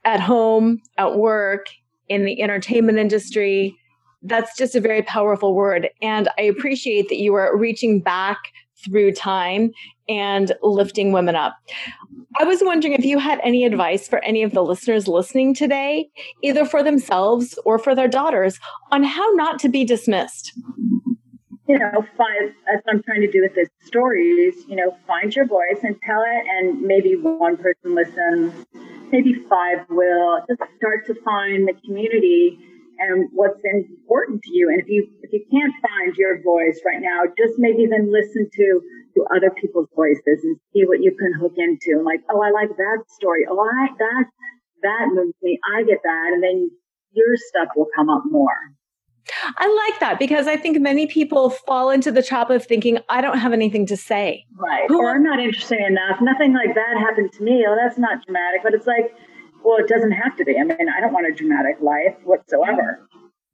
[0.03, 1.67] at home, at work,
[2.09, 3.75] in the entertainment industry.
[4.23, 5.89] That's just a very powerful word.
[6.01, 8.37] And I appreciate that you are reaching back
[8.83, 9.71] through time
[10.09, 11.55] and lifting women up.
[12.39, 16.09] I was wondering if you had any advice for any of the listeners listening today,
[16.43, 18.59] either for themselves or for their daughters,
[18.91, 20.53] on how not to be dismissed.
[21.67, 24.95] You know, find that's what I'm trying to do with this story is, you know,
[25.07, 28.53] find your voice and tell it and maybe one person listens,
[29.11, 30.39] maybe five will.
[30.47, 32.59] Just start to find the community
[32.99, 34.69] and what's important to you.
[34.69, 38.47] And if you if you can't find your voice right now, just maybe then listen
[38.53, 38.81] to
[39.17, 41.97] to other people's voices and see what you can hook into.
[41.97, 43.45] And like, oh, I like that story.
[43.49, 44.25] Oh, I that
[44.83, 45.59] that moves me.
[45.75, 46.69] I get that, and then
[47.11, 48.77] your stuff will come up more.
[49.57, 53.19] I like that because I think many people fall into the trap of thinking, I
[53.19, 54.45] don't have anything to say.
[54.55, 54.89] Right.
[54.89, 56.19] Or I'm not interesting enough.
[56.21, 57.65] Nothing like that happened to me.
[57.67, 58.61] Oh, that's not dramatic.
[58.63, 59.13] But it's like,
[59.65, 60.57] well, it doesn't have to be.
[60.57, 63.05] I mean, I don't want a dramatic life whatsoever.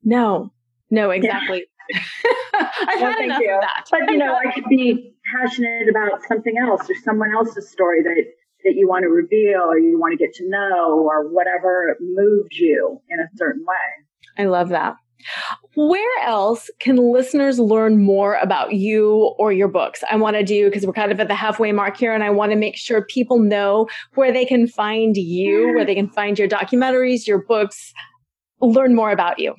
[0.03, 0.51] No,
[0.91, 1.65] no, exactly.
[2.53, 3.55] I've well, had enough you.
[3.55, 3.87] of that.
[3.91, 8.15] But you know, I could be passionate about something else or someone else's story that
[8.63, 12.57] that you want to reveal or you want to get to know or whatever moves
[12.57, 14.41] you in a certain way.
[14.41, 14.95] I love that.
[15.75, 20.03] Where else can listeners learn more about you or your books?
[20.09, 22.29] I want to do because we're kind of at the halfway mark here, and I
[22.29, 25.87] want to make sure people know where they can find you, where mm.
[25.87, 27.93] they can find your documentaries, your books,
[28.61, 29.55] learn more about you.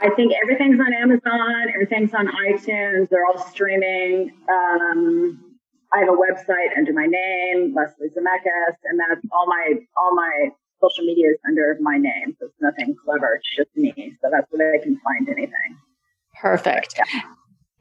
[0.00, 4.32] I think everything's on Amazon, everything's on iTunes, they're all streaming.
[4.48, 5.56] Um,
[5.92, 10.50] I have a website under my name, Leslie Zemeckis, and that's all my all my
[10.82, 12.36] social media is under my name.
[12.38, 13.34] So it's nothing clever.
[13.34, 14.16] It's just me.
[14.20, 15.78] So that's where they can find anything.
[16.40, 16.96] Perfect.
[16.98, 17.22] Yeah.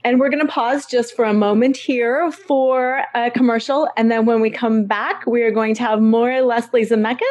[0.06, 3.90] And we're going to pause just for a moment here for a commercial.
[3.98, 7.24] And then when we come back, we are going to have more Leslie Zemeckis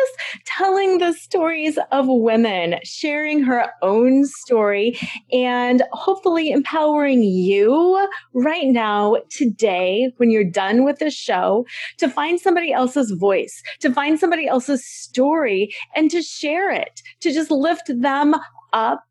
[0.45, 4.99] telling the stories of women, sharing her own story,
[5.31, 11.65] and hopefully empowering you right now, today, when you're done with the show,
[11.99, 17.33] to find somebody else's voice, to find somebody else's story, and to share it, to
[17.33, 18.35] just lift them
[18.73, 19.05] up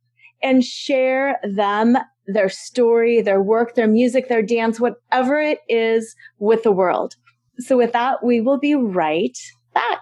[0.44, 6.64] and share them their story, their work, their music, their dance, whatever it is with
[6.64, 7.16] the world.
[7.60, 9.38] So with that, we will be right
[9.74, 10.00] back.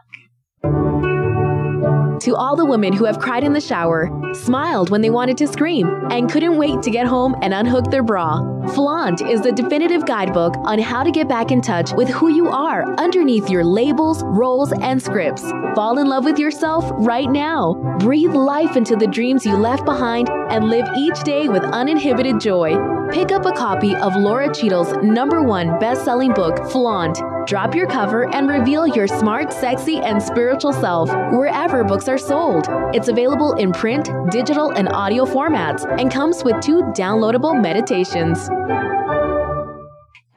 [2.22, 5.48] To all the women who have cried in the shower, smiled when they wanted to
[5.48, 8.42] scream, and couldn't wait to get home and unhook their bra,
[8.76, 12.48] Flaunt is the definitive guidebook on how to get back in touch with who you
[12.48, 15.42] are underneath your labels, roles, and scripts.
[15.74, 17.74] Fall in love with yourself right now.
[17.98, 22.76] Breathe life into the dreams you left behind and live each day with uninhibited joy.
[23.12, 27.18] Pick up a copy of Laura Cheadle's number one best selling book, Flaunt.
[27.46, 32.68] Drop your cover and reveal your smart, sexy, and spiritual self wherever books are sold.
[32.94, 38.48] It's available in print, digital, and audio formats and comes with two downloadable meditations.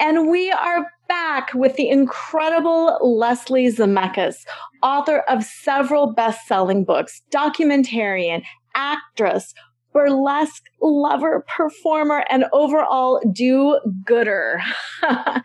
[0.00, 4.44] And we are back with the incredible Leslie Zemeckis,
[4.82, 8.42] author of several best selling books, documentarian,
[8.74, 9.54] actress,
[9.94, 14.61] burlesque lover, performer, and overall do gooder.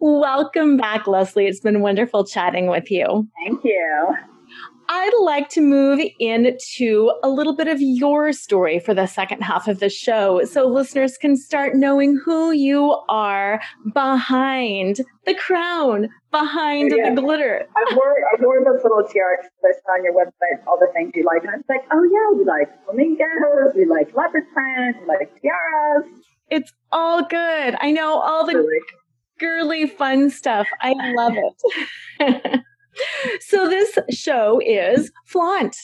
[0.00, 1.46] Welcome back, Leslie.
[1.46, 3.26] It's been wonderful chatting with you.
[3.46, 4.14] Thank you.
[4.88, 9.68] I'd like to move into a little bit of your story for the second half
[9.68, 13.60] of the show so listeners can start knowing who you are
[13.92, 17.14] behind the crown, behind yeah.
[17.14, 17.66] the glitter.
[17.76, 21.24] I wore, I wore those little tiaras list on your website, all the things you
[21.24, 21.42] like.
[21.42, 25.40] And I was like, oh, yeah, we like flamingos, we like leopard print, we like
[25.40, 26.04] tiaras.
[26.50, 27.76] It's all good.
[27.80, 28.64] I know all the
[29.38, 30.66] girly fun stuff.
[30.80, 32.60] I love it.
[33.40, 35.76] so this show is Flaunt.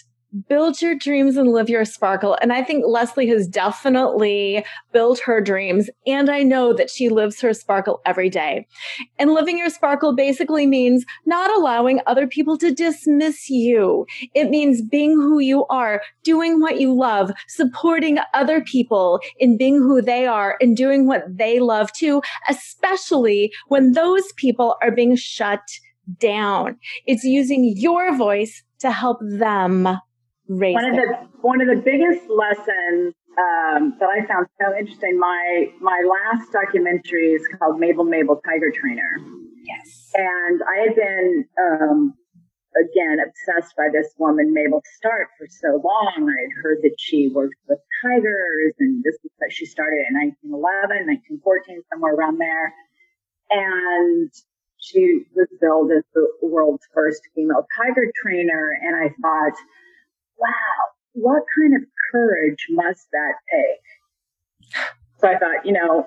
[0.48, 2.38] build your dreams and live your sparkle.
[2.40, 5.90] And I think Leslie has definitely built her dreams.
[6.06, 8.66] And I know that she lives her sparkle every day.
[9.18, 14.06] And living your sparkle basically means not allowing other people to dismiss you.
[14.34, 19.76] It means being who you are, doing what you love, supporting other people in being
[19.76, 25.16] who they are and doing what they love too, especially when those people are being
[25.16, 25.60] shut
[26.18, 26.78] down.
[27.06, 29.86] It's using your voice to help them
[30.48, 35.18] raise one of the one of the biggest lessons um, that I found so interesting.
[35.18, 39.16] My my last documentary is called Mabel Mabel Tiger Trainer.
[39.64, 42.14] Yes, and I had been um,
[42.76, 46.28] again obsessed by this woman Mabel Stark for so long.
[46.28, 50.18] I had heard that she worked with tigers, and this was that she started in
[50.50, 51.06] 1911,
[51.40, 52.74] 1914, somewhere around there,
[53.50, 54.32] and
[54.80, 58.72] she was billed as the world's first female tiger trainer.
[58.82, 59.58] And I thought,
[60.38, 60.80] wow,
[61.12, 64.82] what kind of courage must that take?
[65.18, 66.06] So I thought, you know,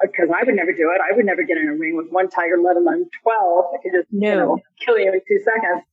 [0.00, 1.00] because I would never do it.
[1.02, 3.64] I would never get in a ring with one tiger, let alone 12.
[3.74, 4.28] I could just no.
[4.28, 5.84] you know, kill you in two seconds.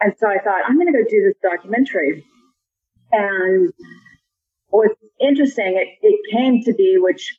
[0.00, 2.24] And so I thought, I'm going to go do this documentary.
[3.10, 3.72] And
[4.68, 7.36] what's interesting, it, it came to be, which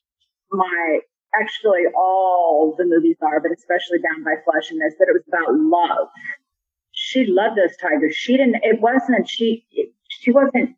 [0.51, 0.99] my
[1.35, 5.23] actually all the movies are, but especially Bound by Flesh and this, that it was
[5.27, 6.07] about love.
[6.91, 8.15] She loved those tigers.
[8.15, 9.65] She didn't, it wasn't, she,
[10.09, 10.75] she wasn't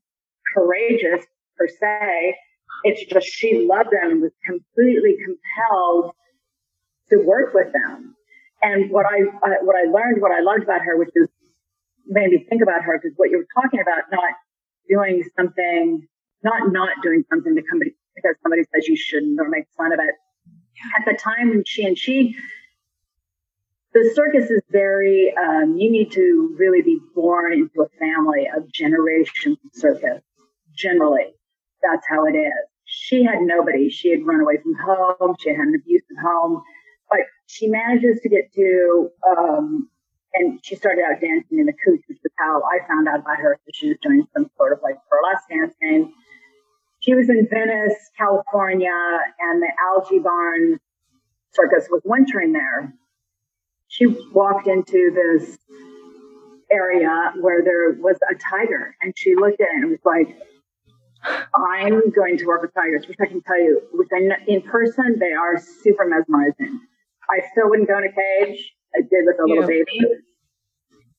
[0.53, 1.25] courageous
[1.57, 2.35] per se.
[2.83, 6.13] It's just she loved them and was completely compelled
[7.09, 8.15] to work with them.
[8.61, 9.21] And what I,
[9.63, 11.27] what I learned, what I loved about her, which is
[12.05, 14.33] made me think about her, because what you were talking about, not
[14.87, 16.07] doing something,
[16.43, 19.99] not not doing something to somebody because somebody says you shouldn't or make fun of
[19.99, 20.15] it
[20.97, 22.35] at the time when she and she
[23.93, 28.71] the circus is very um, you need to really be born into a family of
[28.71, 30.21] generation circus
[30.73, 31.33] generally.
[31.81, 32.53] That's how it is.
[32.85, 33.89] She had nobody.
[33.89, 35.35] She had run away from home.
[35.39, 36.61] She had an abusive home.
[37.09, 39.89] But she manages to get to um,
[40.33, 43.37] and she started out dancing in the cooch which is how i found out about
[43.37, 43.59] her.
[43.65, 46.13] So she was doing some sort of like burlesque dancing
[47.01, 48.89] she was in Venice, California,
[49.39, 50.19] and the Al G.
[50.19, 50.79] Barnes
[51.51, 52.93] circus was wintering there.
[53.87, 55.57] She walked into this
[56.71, 60.37] area where there was a tiger, and she looked at it and was like,
[61.23, 65.33] I'm going to work with tigers, which I can tell you, within, in person, they
[65.33, 66.79] are super mesmerizing.
[67.29, 68.73] I still wouldn't go in a cage.
[68.95, 69.83] I did with a little yeah.
[69.85, 70.05] baby,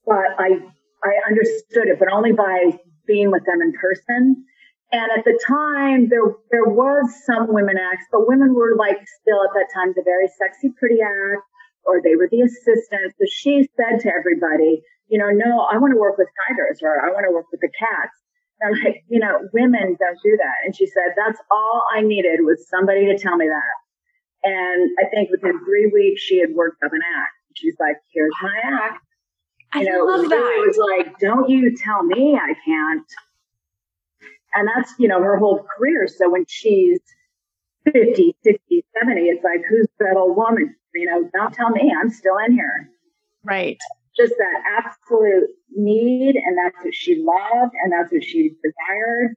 [0.04, 0.60] but I
[1.04, 4.44] I understood it, but only by being with them in person.
[4.92, 9.40] And at the time, there there was some women acts, but women were like still
[9.42, 11.40] at that time the very sexy, pretty act,
[11.84, 13.16] or they were the assistants.
[13.16, 17.00] So she said to everybody, you know, no, I want to work with tigers, or
[17.00, 18.12] I want to work with the cats.
[18.60, 20.56] And I'm like, you know, women don't do that.
[20.64, 23.74] And she said, that's all I needed was somebody to tell me that.
[24.44, 27.32] And I think within three weeks, she had worked up an act.
[27.56, 29.00] She's like, here's my act.
[29.74, 30.36] You I know, love that.
[30.36, 33.06] It was like, don't you tell me I can't
[34.54, 36.06] and that's, you know, her whole career.
[36.08, 37.00] So when she's
[37.84, 40.74] 50, 60, 70, it's like, who's that old woman?
[40.94, 42.90] You know, don't tell me I'm still in here.
[43.44, 43.78] Right.
[44.16, 46.36] Just that absolute need.
[46.36, 47.72] And that's what she loved.
[47.82, 49.34] And that's what she desired.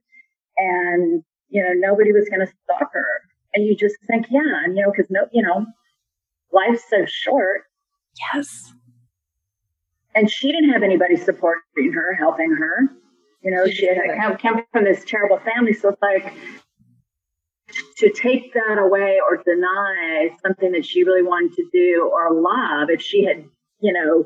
[0.58, 3.06] And, you know, nobody was going to stop her.
[3.54, 5.64] And you just think, yeah, and, you know, cause no, you know,
[6.52, 7.62] life's so short.
[8.34, 8.72] Yes.
[10.14, 12.90] And she didn't have anybody supporting her, helping her.
[13.46, 15.72] You know, she had come, come from this terrible family.
[15.72, 16.34] So it's like
[17.98, 22.90] to take that away or deny something that she really wanted to do or love,
[22.90, 23.44] if she had,
[23.78, 24.24] you know,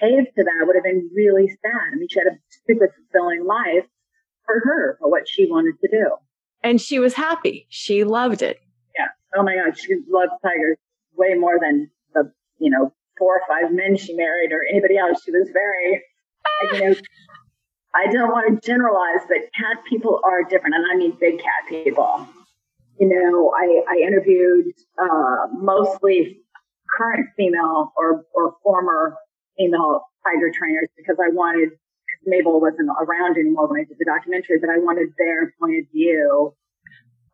[0.00, 1.92] caved to that, would have been really sad.
[1.92, 3.86] I mean, she had a super fulfilling life
[4.44, 6.16] for her, for what she wanted to do.
[6.64, 7.68] And she was happy.
[7.68, 8.58] She loved it.
[8.98, 9.10] Yeah.
[9.36, 9.78] Oh my God.
[9.78, 10.76] She loved tigers
[11.16, 15.22] way more than the, you know, four or five men she married or anybody else.
[15.24, 16.02] She was very,
[16.72, 16.94] you know,
[17.96, 21.64] I don't want to generalize, but cat people are different, and I mean big cat
[21.68, 22.28] people.
[23.00, 24.66] You know, I, I interviewed
[25.00, 26.40] uh, mostly
[26.96, 29.16] current female or, or former
[29.56, 34.04] female tiger trainers because I wanted, because Mabel wasn't around anymore when I did the
[34.04, 36.54] documentary, but I wanted their point of view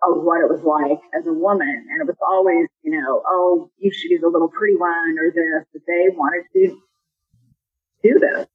[0.04, 1.86] of what it was like as a woman.
[1.90, 5.30] And it was always, you know, oh, you should be the little pretty one or
[5.30, 6.80] this, but they wanted to
[8.02, 8.46] do this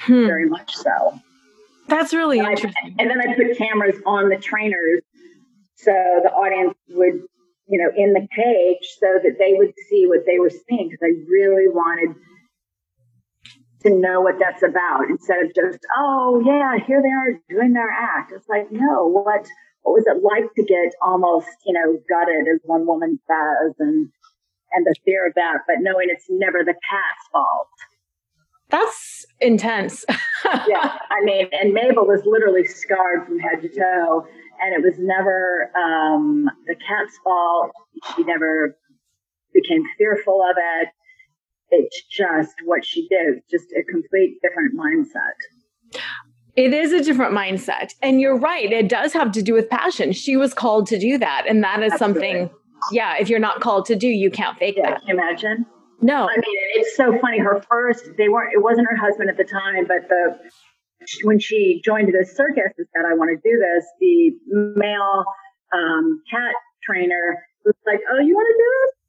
[0.00, 0.26] hmm.
[0.26, 1.20] very much so.
[1.94, 2.96] That's really and interesting.
[2.98, 5.02] I, and then I put cameras on the trainers
[5.76, 7.22] so the audience would,
[7.68, 11.02] you know, in the cage so that they would see what they were seeing because
[11.02, 12.16] I really wanted
[13.82, 17.90] to know what that's about instead of just, oh yeah, here they are doing their
[17.90, 18.32] act.
[18.34, 19.46] It's like, no, what,
[19.82, 24.08] what was it like to get almost, you know, gutted as one woman says and,
[24.72, 27.68] and the fear of that, but knowing it's never the cat's fault.
[28.74, 30.04] That's intense.
[30.44, 30.98] yeah.
[31.10, 34.26] I mean, and Mabel was literally scarred from head to toe
[34.62, 37.70] and it was never, um, the cat's fault.
[38.16, 38.76] She never
[39.52, 40.88] became fearful of it
[41.74, 46.00] it's just what she did, just a complete different mindset.
[46.56, 47.94] It is a different mindset.
[48.02, 48.70] And you're right.
[48.70, 50.12] It does have to do with passion.
[50.12, 51.46] She was called to do that.
[51.48, 52.22] And that is Absolutely.
[52.22, 52.50] something,
[52.92, 55.00] yeah, if you're not called to do, you can't fake yeah, that.
[55.00, 55.66] Can you imagine?
[56.04, 56.28] No.
[56.28, 57.38] I mean, it's so funny.
[57.38, 60.38] Her first, they weren't, it wasn't her husband at the time, but the,
[61.22, 64.36] when she joined the circus and said, I want to do this, the
[64.76, 65.24] male
[65.72, 69.04] um, cat trainer was like, Oh, you want to do this?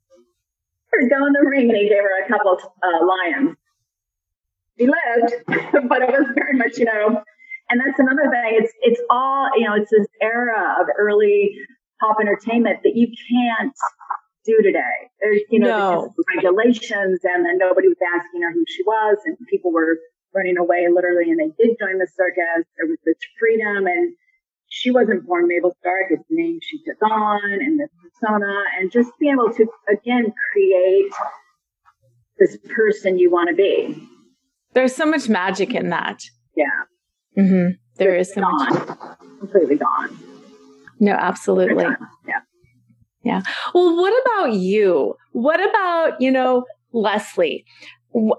[0.95, 3.57] her go in the ring and he gave her a couple uh, lions.
[4.77, 5.33] She lived,
[5.89, 7.21] but it was very much, you know,
[7.69, 8.59] and that's another thing.
[8.61, 9.75] It's it's all you know.
[9.75, 11.55] It's this era of early
[11.99, 13.75] pop entertainment that you can't
[14.45, 15.09] do today.
[15.19, 16.13] There's you know no.
[16.35, 19.97] regulations, and then nobody was asking her who she was, and people were
[20.33, 22.67] running away literally, and they did join the circus.
[22.77, 24.13] There was this freedom, and
[24.67, 26.07] she wasn't born Mabel Stark.
[26.09, 30.33] It's the name she took on and the persona and just be able to, again,
[30.51, 31.11] create
[32.37, 33.95] this person you want to be.
[34.73, 36.21] There's so much magic in that.
[36.57, 36.65] Yeah.
[37.37, 37.71] Mm-hmm.
[37.97, 38.53] There it's is so gone.
[38.53, 38.97] much.
[39.39, 40.17] Completely gone.
[40.99, 41.85] No, absolutely.
[43.25, 43.41] Yeah.
[43.73, 45.17] Well, what about you?
[45.33, 46.63] What about, you know,
[46.93, 47.65] Leslie?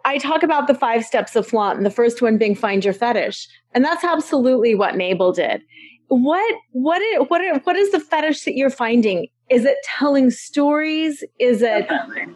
[0.06, 2.94] I talk about the five steps of flaunt, and the first one being find your
[2.94, 3.46] fetish.
[3.74, 5.60] And that's absolutely what Mabel did
[6.08, 9.28] what what is, what are, what is the fetish that you're finding?
[9.50, 11.24] Is it telling stories?
[11.38, 12.34] Is it Definitely.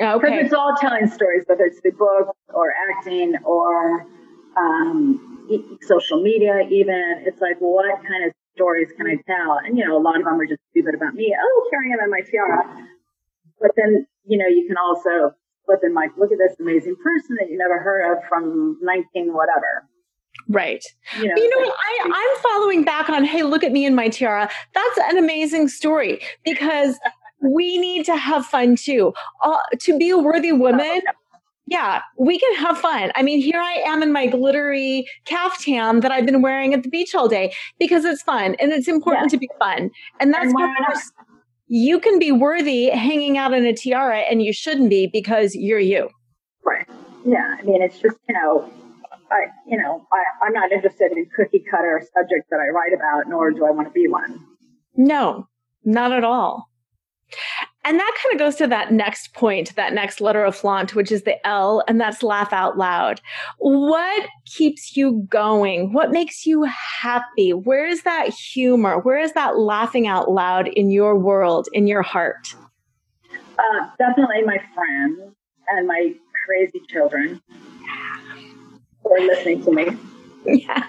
[0.00, 0.18] okay?
[0.18, 4.06] Because it's all telling stories, whether it's the book or acting or
[4.56, 6.66] um, social media.
[6.70, 9.58] Even it's like, what kind of stories can I tell?
[9.64, 11.36] And you know, a lot of them are just stupid about me.
[11.38, 12.64] Oh, carrying them in my tiara.
[13.60, 15.34] But then you know, you can also
[15.66, 19.32] flip and like, look at this amazing person that you never heard of from 19
[19.32, 19.86] whatever.
[20.48, 20.84] Right.
[21.18, 21.74] You know, you know what?
[21.74, 24.50] I, I'm following back on, hey, look at me in my tiara.
[24.74, 26.98] That's an amazing story because
[27.42, 29.12] we need to have fun too.
[29.44, 31.00] Uh, to be a worthy woman,
[31.70, 33.12] yeah, we can have fun.
[33.14, 36.88] I mean, here I am in my glittery caftan that I've been wearing at the
[36.88, 39.36] beach all day because it's fun and it's important yeah.
[39.36, 39.90] to be fun.
[40.18, 40.68] And that's what
[41.68, 45.78] you can be worthy hanging out in a tiara and you shouldn't be because you're
[45.78, 46.10] you.
[46.64, 46.88] Right.
[47.24, 47.56] Yeah.
[47.56, 48.68] I mean, it's just, you know,
[49.30, 53.28] I, you know, I, I'm not interested in cookie cutter subjects that I write about,
[53.28, 54.44] nor do I want to be one.
[54.96, 55.46] No,
[55.84, 56.69] not at all.
[57.82, 61.10] And that kind of goes to that next point, that next letter of flaunt, which
[61.10, 63.22] is the L, and that's laugh out loud.
[63.58, 65.94] What keeps you going?
[65.94, 67.54] What makes you happy?
[67.54, 68.98] Where is that humor?
[68.98, 72.54] Where is that laughing out loud in your world, in your heart?
[73.58, 75.34] Uh, definitely my friends
[75.68, 76.14] and my
[76.46, 77.40] crazy children
[79.02, 79.86] for listening to me.
[80.46, 80.86] Yeah.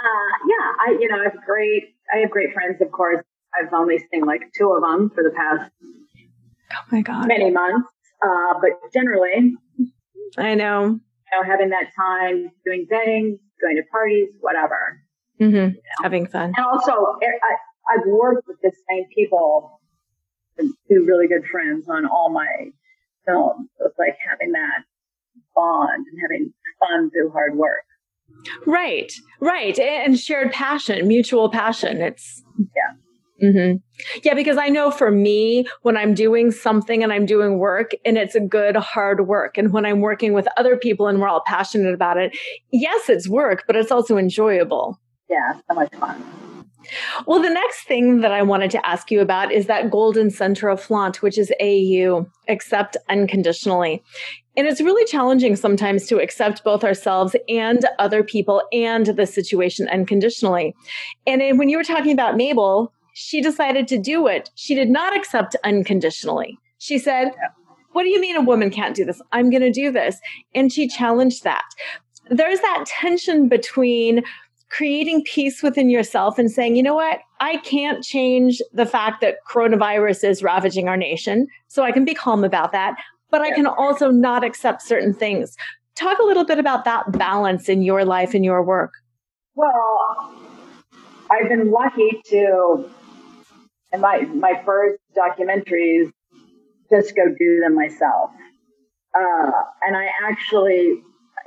[0.00, 2.80] Uh, yeah, I you know I have great I have great friends.
[2.80, 3.22] Of course,
[3.58, 7.88] I've only seen like two of them for the past oh my god many months.
[8.22, 9.54] Uh, but generally,
[10.36, 15.00] I know you know having that time doing things, going to parties, whatever.
[15.40, 15.54] Mm-hmm.
[15.54, 16.02] You know?
[16.02, 19.80] Having fun, and also I, I've worked with the same people,
[20.58, 22.70] two really good friends on all my
[23.26, 23.68] films.
[23.78, 24.84] So it's like having that
[25.54, 27.84] bond and having fun through hard work.
[28.66, 29.78] Right, right.
[29.78, 32.00] And shared passion, mutual passion.
[32.00, 32.94] It's, yeah.
[33.42, 33.76] Mm-hmm.
[34.24, 38.18] Yeah, because I know for me, when I'm doing something and I'm doing work and
[38.18, 41.42] it's a good, hard work, and when I'm working with other people and we're all
[41.46, 42.36] passionate about it,
[42.72, 44.98] yes, it's work, but it's also enjoyable.
[45.30, 46.24] Yeah, so much fun.
[47.26, 50.68] Well, the next thing that I wanted to ask you about is that golden center
[50.68, 54.02] of flaunt, which is AU, accept unconditionally.
[54.56, 59.86] And it's really challenging sometimes to accept both ourselves and other people and the situation
[59.88, 60.74] unconditionally.
[61.26, 64.50] And when you were talking about Mabel, she decided to do it.
[64.54, 66.58] She did not accept unconditionally.
[66.78, 67.32] She said,
[67.92, 69.20] What do you mean a woman can't do this?
[69.32, 70.18] I'm going to do this.
[70.54, 71.64] And she challenged that.
[72.30, 74.22] There's that tension between
[74.70, 77.20] creating peace within yourself and saying, you know what?
[77.40, 81.46] I can't change the fact that coronavirus is ravaging our nation.
[81.68, 82.96] So I can be calm about that
[83.30, 85.56] but I can also not accept certain things.
[85.94, 88.92] Talk a little bit about that balance in your life and your work.
[89.54, 90.34] Well,
[91.30, 92.88] I've been lucky to,
[93.92, 96.10] in my, my first documentaries,
[96.90, 98.30] just go do them myself.
[99.14, 99.50] Uh,
[99.82, 101.02] and I actually,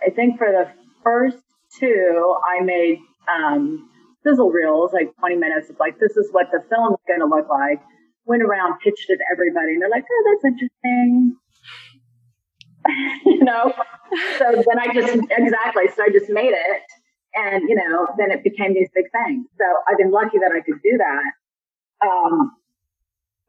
[0.05, 0.69] I think for the
[1.03, 1.37] first
[1.79, 3.89] two, I made um,
[4.23, 7.49] sizzle reels, like 20 minutes of like, this is what the film's going to look
[7.49, 7.81] like.
[8.25, 11.35] Went around, pitched it to everybody, and they're like, oh, that's interesting.
[13.25, 13.73] you know?
[14.37, 15.83] So then I just, exactly.
[15.95, 16.81] So I just made it.
[17.33, 19.47] And, you know, then it became these big things.
[19.57, 21.31] So I've been lucky that I could do that.
[22.05, 22.51] Um,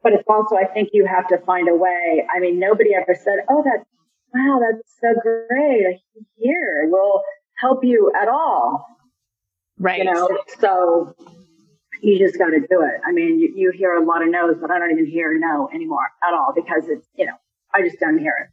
[0.02, 2.26] but it's also, I think you have to find a way.
[2.34, 3.84] I mean, nobody ever said, oh, that's,
[4.34, 5.98] wow, that's so great.
[6.36, 7.22] Here, we'll
[7.56, 8.86] help you at all.
[9.78, 9.98] Right.
[9.98, 10.28] You know,
[10.58, 11.14] so
[12.02, 13.00] you just got to do it.
[13.06, 15.68] I mean, you, you hear a lot of no's, but I don't even hear no
[15.72, 17.34] anymore at all because it's, you know,
[17.74, 18.48] I just don't hear it.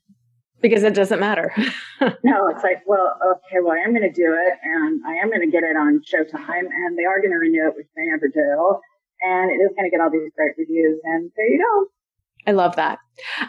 [0.62, 1.54] Because it doesn't matter.
[2.02, 5.30] no, it's like, well, okay, well, I am going to do it and I am
[5.30, 8.04] going to get it on Showtime and they are going to renew it, which they
[8.06, 8.80] never do.
[9.22, 11.00] And it is going to get all these great reviews.
[11.04, 11.88] And there you go.
[12.48, 13.00] I love that.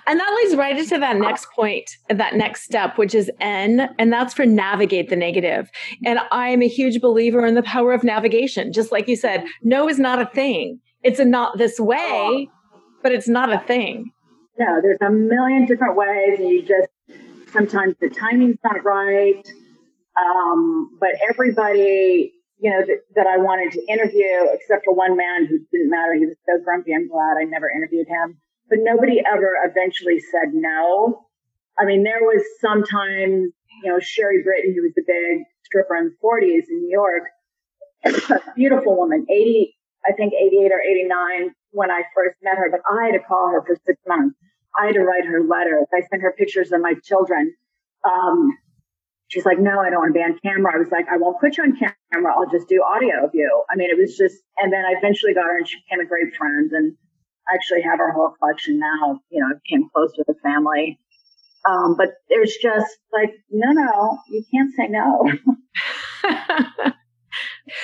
[0.06, 4.12] And that leads right into that next point, that next step, which is N, and
[4.12, 5.70] that's for navigate the negative.
[6.04, 8.72] And I'm a huge believer in the power of navigation.
[8.72, 10.80] Just like you said, no is not a thing.
[11.02, 12.50] It's a not this way,
[13.02, 14.10] but it's not a thing.
[14.58, 16.88] No, there's a million different ways, and you just
[17.52, 19.48] sometimes the timing's not right.
[20.20, 25.46] Um, but everybody, you know, that, that I wanted to interview, except for one man
[25.46, 26.14] who didn't matter.
[26.14, 26.94] He was so grumpy.
[26.94, 28.38] I'm glad I never interviewed him
[28.70, 31.26] but nobody ever eventually said no.
[31.78, 33.50] I mean, there was sometimes,
[33.82, 37.24] you know, Sherry Britton, who was the big stripper in the 40s in New York,
[38.56, 43.06] beautiful woman, 80, I think 88 or 89 when I first met her, but I
[43.06, 44.36] had to call her for six months.
[44.80, 45.86] I had to write her letters.
[45.92, 47.54] I sent her pictures of my children.
[48.04, 48.56] Um,
[49.30, 50.74] she's like, no, I don't want to be on camera.
[50.74, 52.34] I was like, I won't put you on camera.
[52.34, 53.48] I'll just do audio of you.
[53.70, 56.08] I mean, it was just, and then I eventually got her and she became a
[56.08, 56.70] great friend.
[56.72, 56.96] And
[57.48, 59.20] I actually have our whole collection now.
[59.30, 60.98] You know, came close with the family.
[61.68, 65.30] Um, but there's just like, no, no, you can't say no.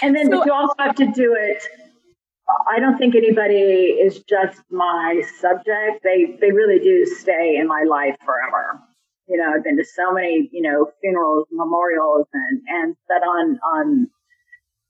[0.03, 1.63] and then so, you also have to do it.
[2.71, 6.03] I don't think anybody is just my subject.
[6.05, 8.81] They they really do stay in my life forever.
[9.29, 13.59] You know, I've been to so many, you know, funerals, memorials, and and sat on
[13.59, 14.09] on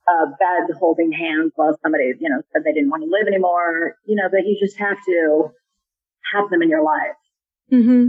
[0.08, 3.96] uh, bed holding hands while somebody, you know, said they didn't want to live anymore,
[4.04, 5.50] you know, that you just have to
[6.34, 7.16] have them in your life.
[7.72, 8.06] Mm-hmm.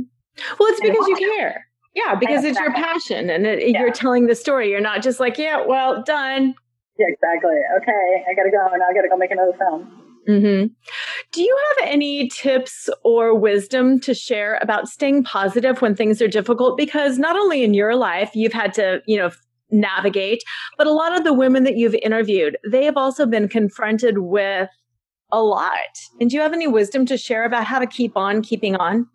[0.60, 1.66] Well, it's because you care.
[1.96, 3.80] Yeah, because it's your passion and it, yeah.
[3.80, 4.70] you're telling the story.
[4.70, 6.54] You're not just like, yeah, well, done.
[7.00, 7.58] Yeah, exactly.
[7.82, 8.58] Okay, I got to go.
[8.58, 10.07] Now I got to go make another film.
[10.28, 10.68] Mm-hmm.
[11.32, 16.28] Do you have any tips or wisdom to share about staying positive when things are
[16.28, 16.78] difficult?
[16.78, 19.32] Because not only in your life, you've had to, you know,
[19.72, 20.44] navigate.
[20.78, 24.70] But a lot of the women that you've interviewed, they have also been confronted with
[25.32, 25.80] a lot.
[26.20, 29.08] And do you have any wisdom to share about how to keep on keeping on?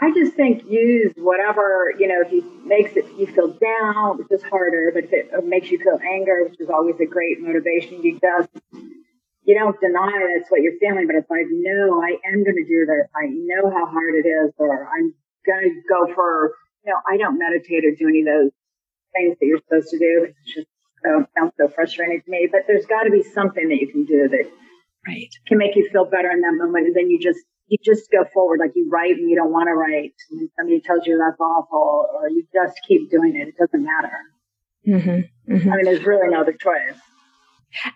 [0.00, 4.30] I just think use whatever, you know, if it makes it you feel down, which
[4.30, 8.02] is harder, but if it makes you feel anger, which is always a great motivation,
[8.02, 8.50] you just
[9.46, 12.66] you don't deny that's what you're feeling, but it's like, no, I am going to
[12.66, 13.06] do this.
[13.14, 15.14] I know how hard it is, or I'm
[15.46, 16.52] going to go for,
[16.84, 18.50] you know, I don't meditate or do any of those
[19.14, 20.26] things that you're supposed to do.
[20.28, 20.66] It's just
[21.06, 22.48] so, sounds so frustrating to me.
[22.50, 24.50] But there's got to be something that you can do that
[25.06, 25.30] right.
[25.46, 26.90] can make you feel better in that moment.
[26.90, 28.58] And then you just you just go forward.
[28.58, 30.14] Like you write and you don't want to write.
[30.30, 33.46] And somebody tells you that's awful, or you just keep doing it.
[33.46, 34.18] It doesn't matter.
[34.86, 35.54] Mm-hmm.
[35.54, 35.72] Mm-hmm.
[35.72, 36.98] I mean, there's really no other choice.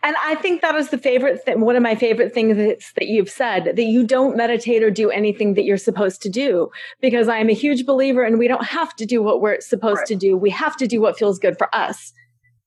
[0.03, 3.31] And I think that is the favorite thing, one of my favorite things that you've
[3.31, 7.49] said that you don't meditate or do anything that you're supposed to do because I'm
[7.49, 10.07] a huge believer and we don't have to do what we're supposed right.
[10.09, 10.37] to do.
[10.37, 12.13] We have to do what feels good for us.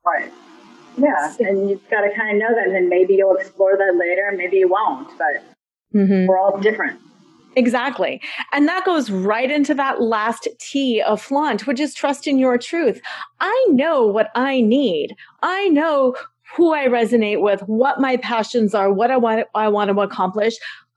[0.05, 0.31] Right.
[0.97, 1.35] Yeah.
[1.39, 2.67] And you've got to kind of know that.
[2.67, 5.43] And then maybe you'll explore that later and maybe you won't, but
[5.95, 6.27] mm-hmm.
[6.27, 6.99] we're all different.
[7.55, 8.19] Exactly.
[8.51, 12.57] And that goes right into that last T of flaunt, which is trust in your
[12.57, 12.99] truth.
[13.39, 15.15] I know what I need.
[15.43, 16.15] I know
[16.55, 20.55] who I resonate with, what my passions are, what I want, I want to accomplish.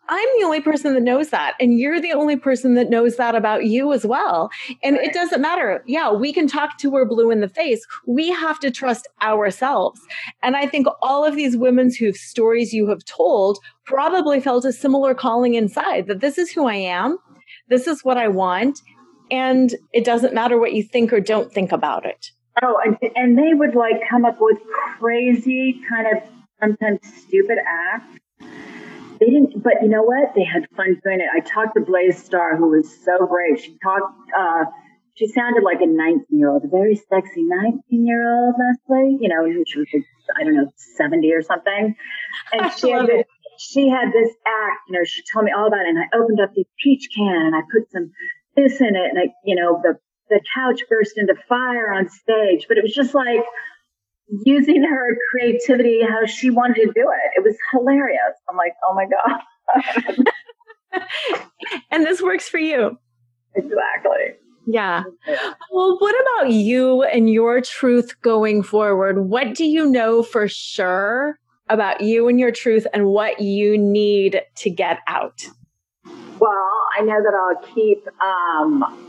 [0.09, 1.54] I'm the only person that knows that.
[1.59, 4.50] And you're the only person that knows that about you as well.
[4.84, 5.82] And it doesn't matter.
[5.86, 7.84] Yeah, we can talk to her blue in the face.
[8.07, 10.00] We have to trust ourselves.
[10.42, 14.72] And I think all of these women whose stories you have told probably felt a
[14.72, 17.18] similar calling inside that this is who I am.
[17.68, 18.80] This is what I want.
[19.30, 22.30] And it doesn't matter what you think or don't think about it.
[22.62, 24.59] Oh, and, and they would like come up with
[24.98, 26.22] crazy, kind of
[26.61, 28.18] sometimes stupid acts.
[29.20, 30.34] They didn't, but you know what?
[30.34, 31.28] They had fun doing it.
[31.34, 33.61] I talked to Blaze Starr, who was so great.
[33.61, 34.64] She talked, uh,
[35.14, 39.18] she sounded like a 19 year old, a very sexy 19 year old, Leslie.
[39.20, 39.88] You know, she was,
[40.38, 41.96] I don't know, 70 or something.
[42.52, 43.24] And she had, this,
[43.59, 45.88] she had this act, you know, she told me all about it.
[45.88, 48.12] And I opened up this peach can and I put some
[48.57, 49.98] this in it, and I, you know, the
[50.29, 52.66] the couch burst into fire on stage.
[52.68, 53.45] But it was just like
[54.45, 57.31] using her creativity how she wanted to do it.
[57.37, 58.35] It was hilarious.
[58.49, 61.03] I'm like, oh my god.
[61.91, 62.99] and this works for you.
[63.55, 64.35] Exactly.
[64.66, 65.05] Yeah.
[65.72, 69.29] Well, what about you and your truth going forward?
[69.29, 74.43] What do you know for sure about you and your truth and what you need
[74.57, 75.47] to get out?
[76.39, 79.05] Well, I know that I'll keep um,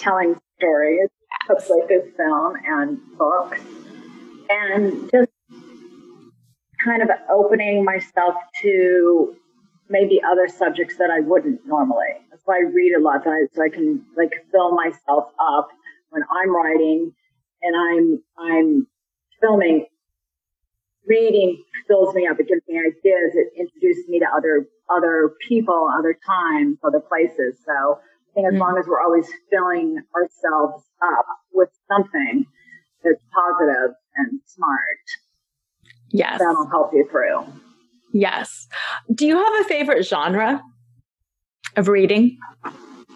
[0.00, 1.08] telling stories,
[1.48, 1.70] yes.
[1.70, 3.60] like this film and books,
[4.48, 5.30] and just
[6.84, 9.36] kind of opening myself to
[9.88, 12.14] maybe other subjects that I wouldn't normally.
[12.30, 15.68] That's why I read a lot, so I, so I can like fill myself up
[16.10, 17.12] when I'm writing
[17.62, 18.86] and I'm I'm
[19.40, 19.86] filming.
[21.06, 22.38] Reading fills me up.
[22.38, 23.34] It gives me ideas.
[23.34, 27.58] It introduces me to other other people, other times, other places.
[27.66, 27.98] So
[28.34, 28.60] think as mm-hmm.
[28.60, 32.44] long as we're always filling ourselves up with something
[33.04, 34.80] that's positive and smart,
[36.10, 37.44] yes, that'll help you through.
[38.12, 38.66] Yes.
[39.14, 40.62] Do you have a favorite genre
[41.76, 42.38] of reading?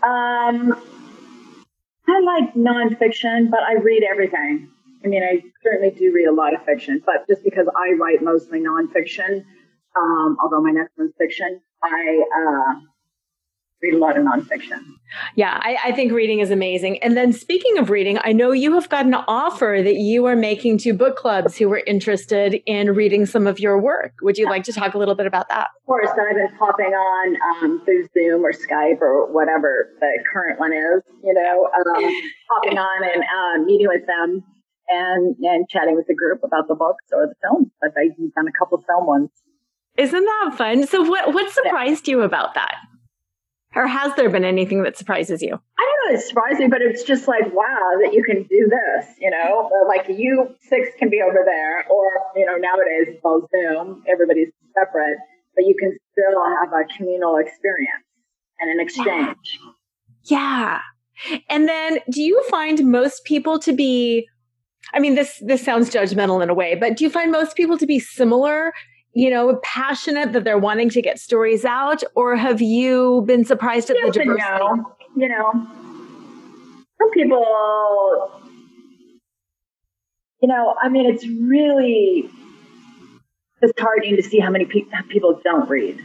[0.03, 0.77] Um,
[2.07, 4.69] I like nonfiction, but I read everything.
[5.05, 8.23] I mean, I certainly do read a lot of fiction, but just because I write
[8.23, 9.45] mostly nonfiction,
[9.97, 12.81] um, although my next one's fiction, I uh,
[13.83, 14.81] read a lot of nonfiction.
[15.37, 17.03] Yeah, I, I, think reading is amazing.
[17.03, 20.37] And then speaking of reading, I know you have got an offer that you are
[20.37, 24.13] making to book clubs who were interested in reading some of your work.
[24.23, 25.69] Would you like to talk a little bit about that?
[25.83, 30.61] Of course, I've been popping on um, through Zoom or Skype or whatever the current
[30.61, 32.23] one is, you know, um,
[32.55, 34.45] popping on and uh, meeting with them
[34.89, 37.73] and, and chatting with the group about the books or the films.
[37.83, 39.31] I've done a couple of film ones.
[39.97, 40.87] Isn't that fun?
[40.87, 42.13] So what what surprised yeah.
[42.13, 42.75] you about that?
[43.75, 45.49] Or has there been anything that surprises you?
[45.79, 49.07] I don't know, it's surprising, but it's just like, wow, that you can do this,
[49.21, 49.71] you know?
[49.89, 54.51] Like you six can be over there, or, you know, nowadays it's all Zoom, everybody's
[54.79, 55.19] separate,
[55.55, 58.05] but you can still have a communal experience
[58.61, 59.59] and an exchange.
[60.25, 60.81] Yeah.
[61.29, 61.39] yeah.
[61.49, 64.27] And then do you find most people to be
[64.93, 67.79] I mean this this sounds judgmental in a way, but do you find most people
[67.79, 68.73] to be similar
[69.15, 73.91] you know, passionate that they're wanting to get stories out, or have you been surprised
[73.91, 74.59] at yes the diversity?
[74.59, 74.97] No.
[75.17, 75.53] You know,
[76.99, 78.43] some people,
[80.43, 82.29] you know, I mean, it's really
[83.63, 86.01] disheartening to see how many pe- people don't read.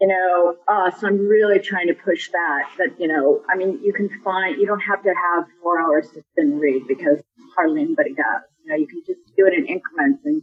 [0.00, 2.70] You know, uh, so I'm really trying to push that.
[2.78, 6.08] That you know, I mean, you can find you don't have to have four hours
[6.10, 7.20] to sit and read because
[7.54, 8.42] hardly anybody does.
[8.64, 10.40] You know, you can just do it in increments and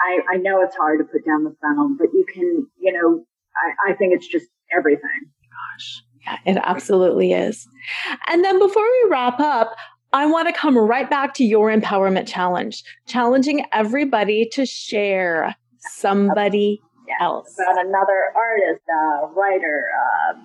[0.00, 3.24] I, I know it's hard to put down the phone, but you can, you know,
[3.56, 4.46] I, I think it's just
[4.76, 5.30] everything.
[5.76, 6.02] Gosh.
[6.24, 7.66] Yeah, it absolutely is.
[8.28, 9.74] And then before we wrap up,
[10.12, 16.80] I want to come right back to your empowerment challenge, challenging everybody to share somebody
[17.06, 17.54] yeah, else.
[17.58, 20.38] About another artist, uh, writer, uh,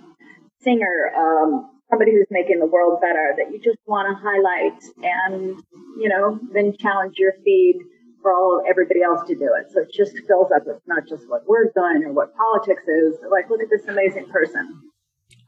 [0.62, 5.60] singer, um, somebody who's making the world better that you just want to highlight and,
[6.00, 7.80] you know, then challenge your feed
[8.26, 9.72] for all everybody else to do it.
[9.72, 10.64] So it just fills up.
[10.66, 13.20] It's not just what we're doing or what politics is.
[13.30, 14.82] Like, look at this amazing person.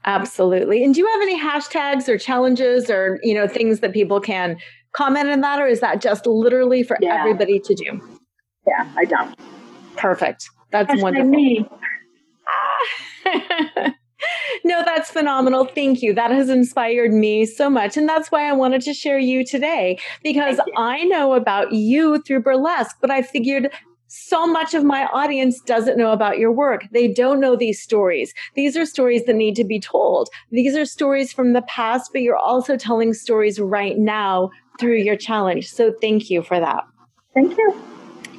[0.06, 0.84] Absolutely.
[0.84, 4.58] And do you have any hashtags or challenges or you know things that people can
[4.92, 7.18] comment on that, or is that just literally for yeah.
[7.20, 8.00] everybody to do?
[8.68, 9.36] Yeah, I don't.
[9.96, 10.48] Perfect.
[10.72, 11.30] That's Hashtag wonderful.
[11.32, 11.68] Me.
[13.26, 13.94] Ah.
[14.64, 15.66] no, that's phenomenal.
[15.66, 16.14] Thank you.
[16.14, 17.98] That has inspired me so much.
[17.98, 20.60] And that's why I wanted to share you today because.
[20.78, 23.72] I know about you through burlesque, but I figured
[24.08, 26.84] so much of my audience doesn't know about your work.
[26.92, 28.34] They don't know these stories.
[28.56, 30.30] These are stories that need to be told.
[30.52, 34.50] These are stories from the past, but you're also telling stories right now
[34.80, 35.70] through your challenge.
[35.70, 36.84] So thank you for that.
[37.34, 37.82] Thank you.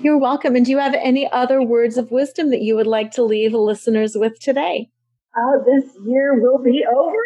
[0.00, 0.56] You're welcome.
[0.56, 3.52] And do you have any other words of wisdom that you would like to leave
[3.52, 4.88] listeners with today?
[5.36, 7.24] Oh, this year will be over.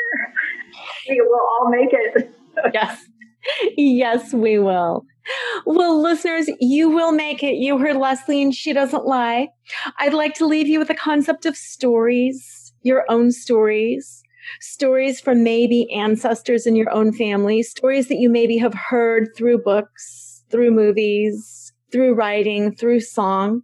[1.09, 2.35] We will all make it.
[2.75, 3.05] yes.
[3.77, 5.05] Yes, we will.
[5.67, 7.55] Well, listeners, you will make it.
[7.55, 9.49] You heard Leslie, and she doesn't lie.
[9.99, 14.23] I'd like to leave you with the concept of stories, your own stories,
[14.61, 19.59] stories from maybe ancestors in your own family, stories that you maybe have heard through
[19.63, 23.63] books, through movies, through writing, through song.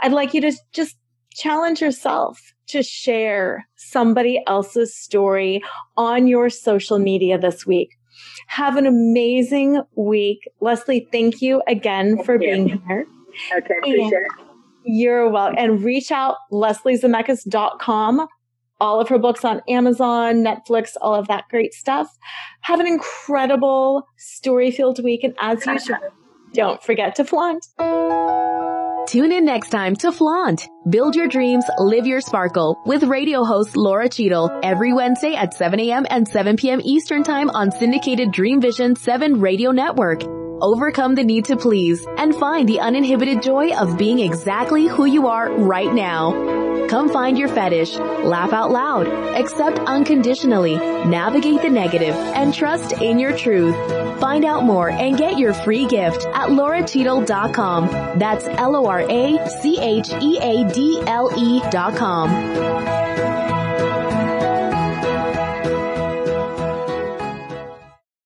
[0.00, 0.96] I'd like you to just
[1.34, 5.62] challenge yourself to share somebody else's story
[5.96, 7.96] on your social media this week.
[8.46, 10.48] Have an amazing week.
[10.60, 12.40] Leslie, thank you again thank for you.
[12.40, 13.06] being here.
[13.56, 14.32] Okay, appreciate it.
[14.84, 15.56] You're welcome.
[15.58, 18.28] And reach out, lesliezemeckis.com
[18.80, 22.16] all of her books on Amazon, Netflix, all of that great stuff.
[22.62, 25.22] Have an incredible story filled week.
[25.22, 25.98] And as usual,
[26.52, 27.66] don't forget to flaunt.
[29.10, 30.68] Tune in next time to Flaunt.
[30.88, 35.80] Build your dreams, live your sparkle with radio host Lora Cheadle every Wednesday at 7
[35.80, 36.06] a.m.
[36.08, 36.80] and 7 p.m.
[36.84, 40.39] Eastern time on syndicated Dream Vision 7 radio network.
[40.62, 45.26] Overcome the need to please and find the uninhibited joy of being exactly who you
[45.26, 46.86] are right now.
[46.88, 53.18] Come find your fetish, laugh out loud, accept unconditionally, navigate the negative, and trust in
[53.18, 53.74] your truth.
[54.20, 58.18] Find out more and get your free gift at loracheadle.com.
[58.18, 59.20] That's L-O-R-A-C-H-E-A-D-L-E
[61.70, 63.29] dot com.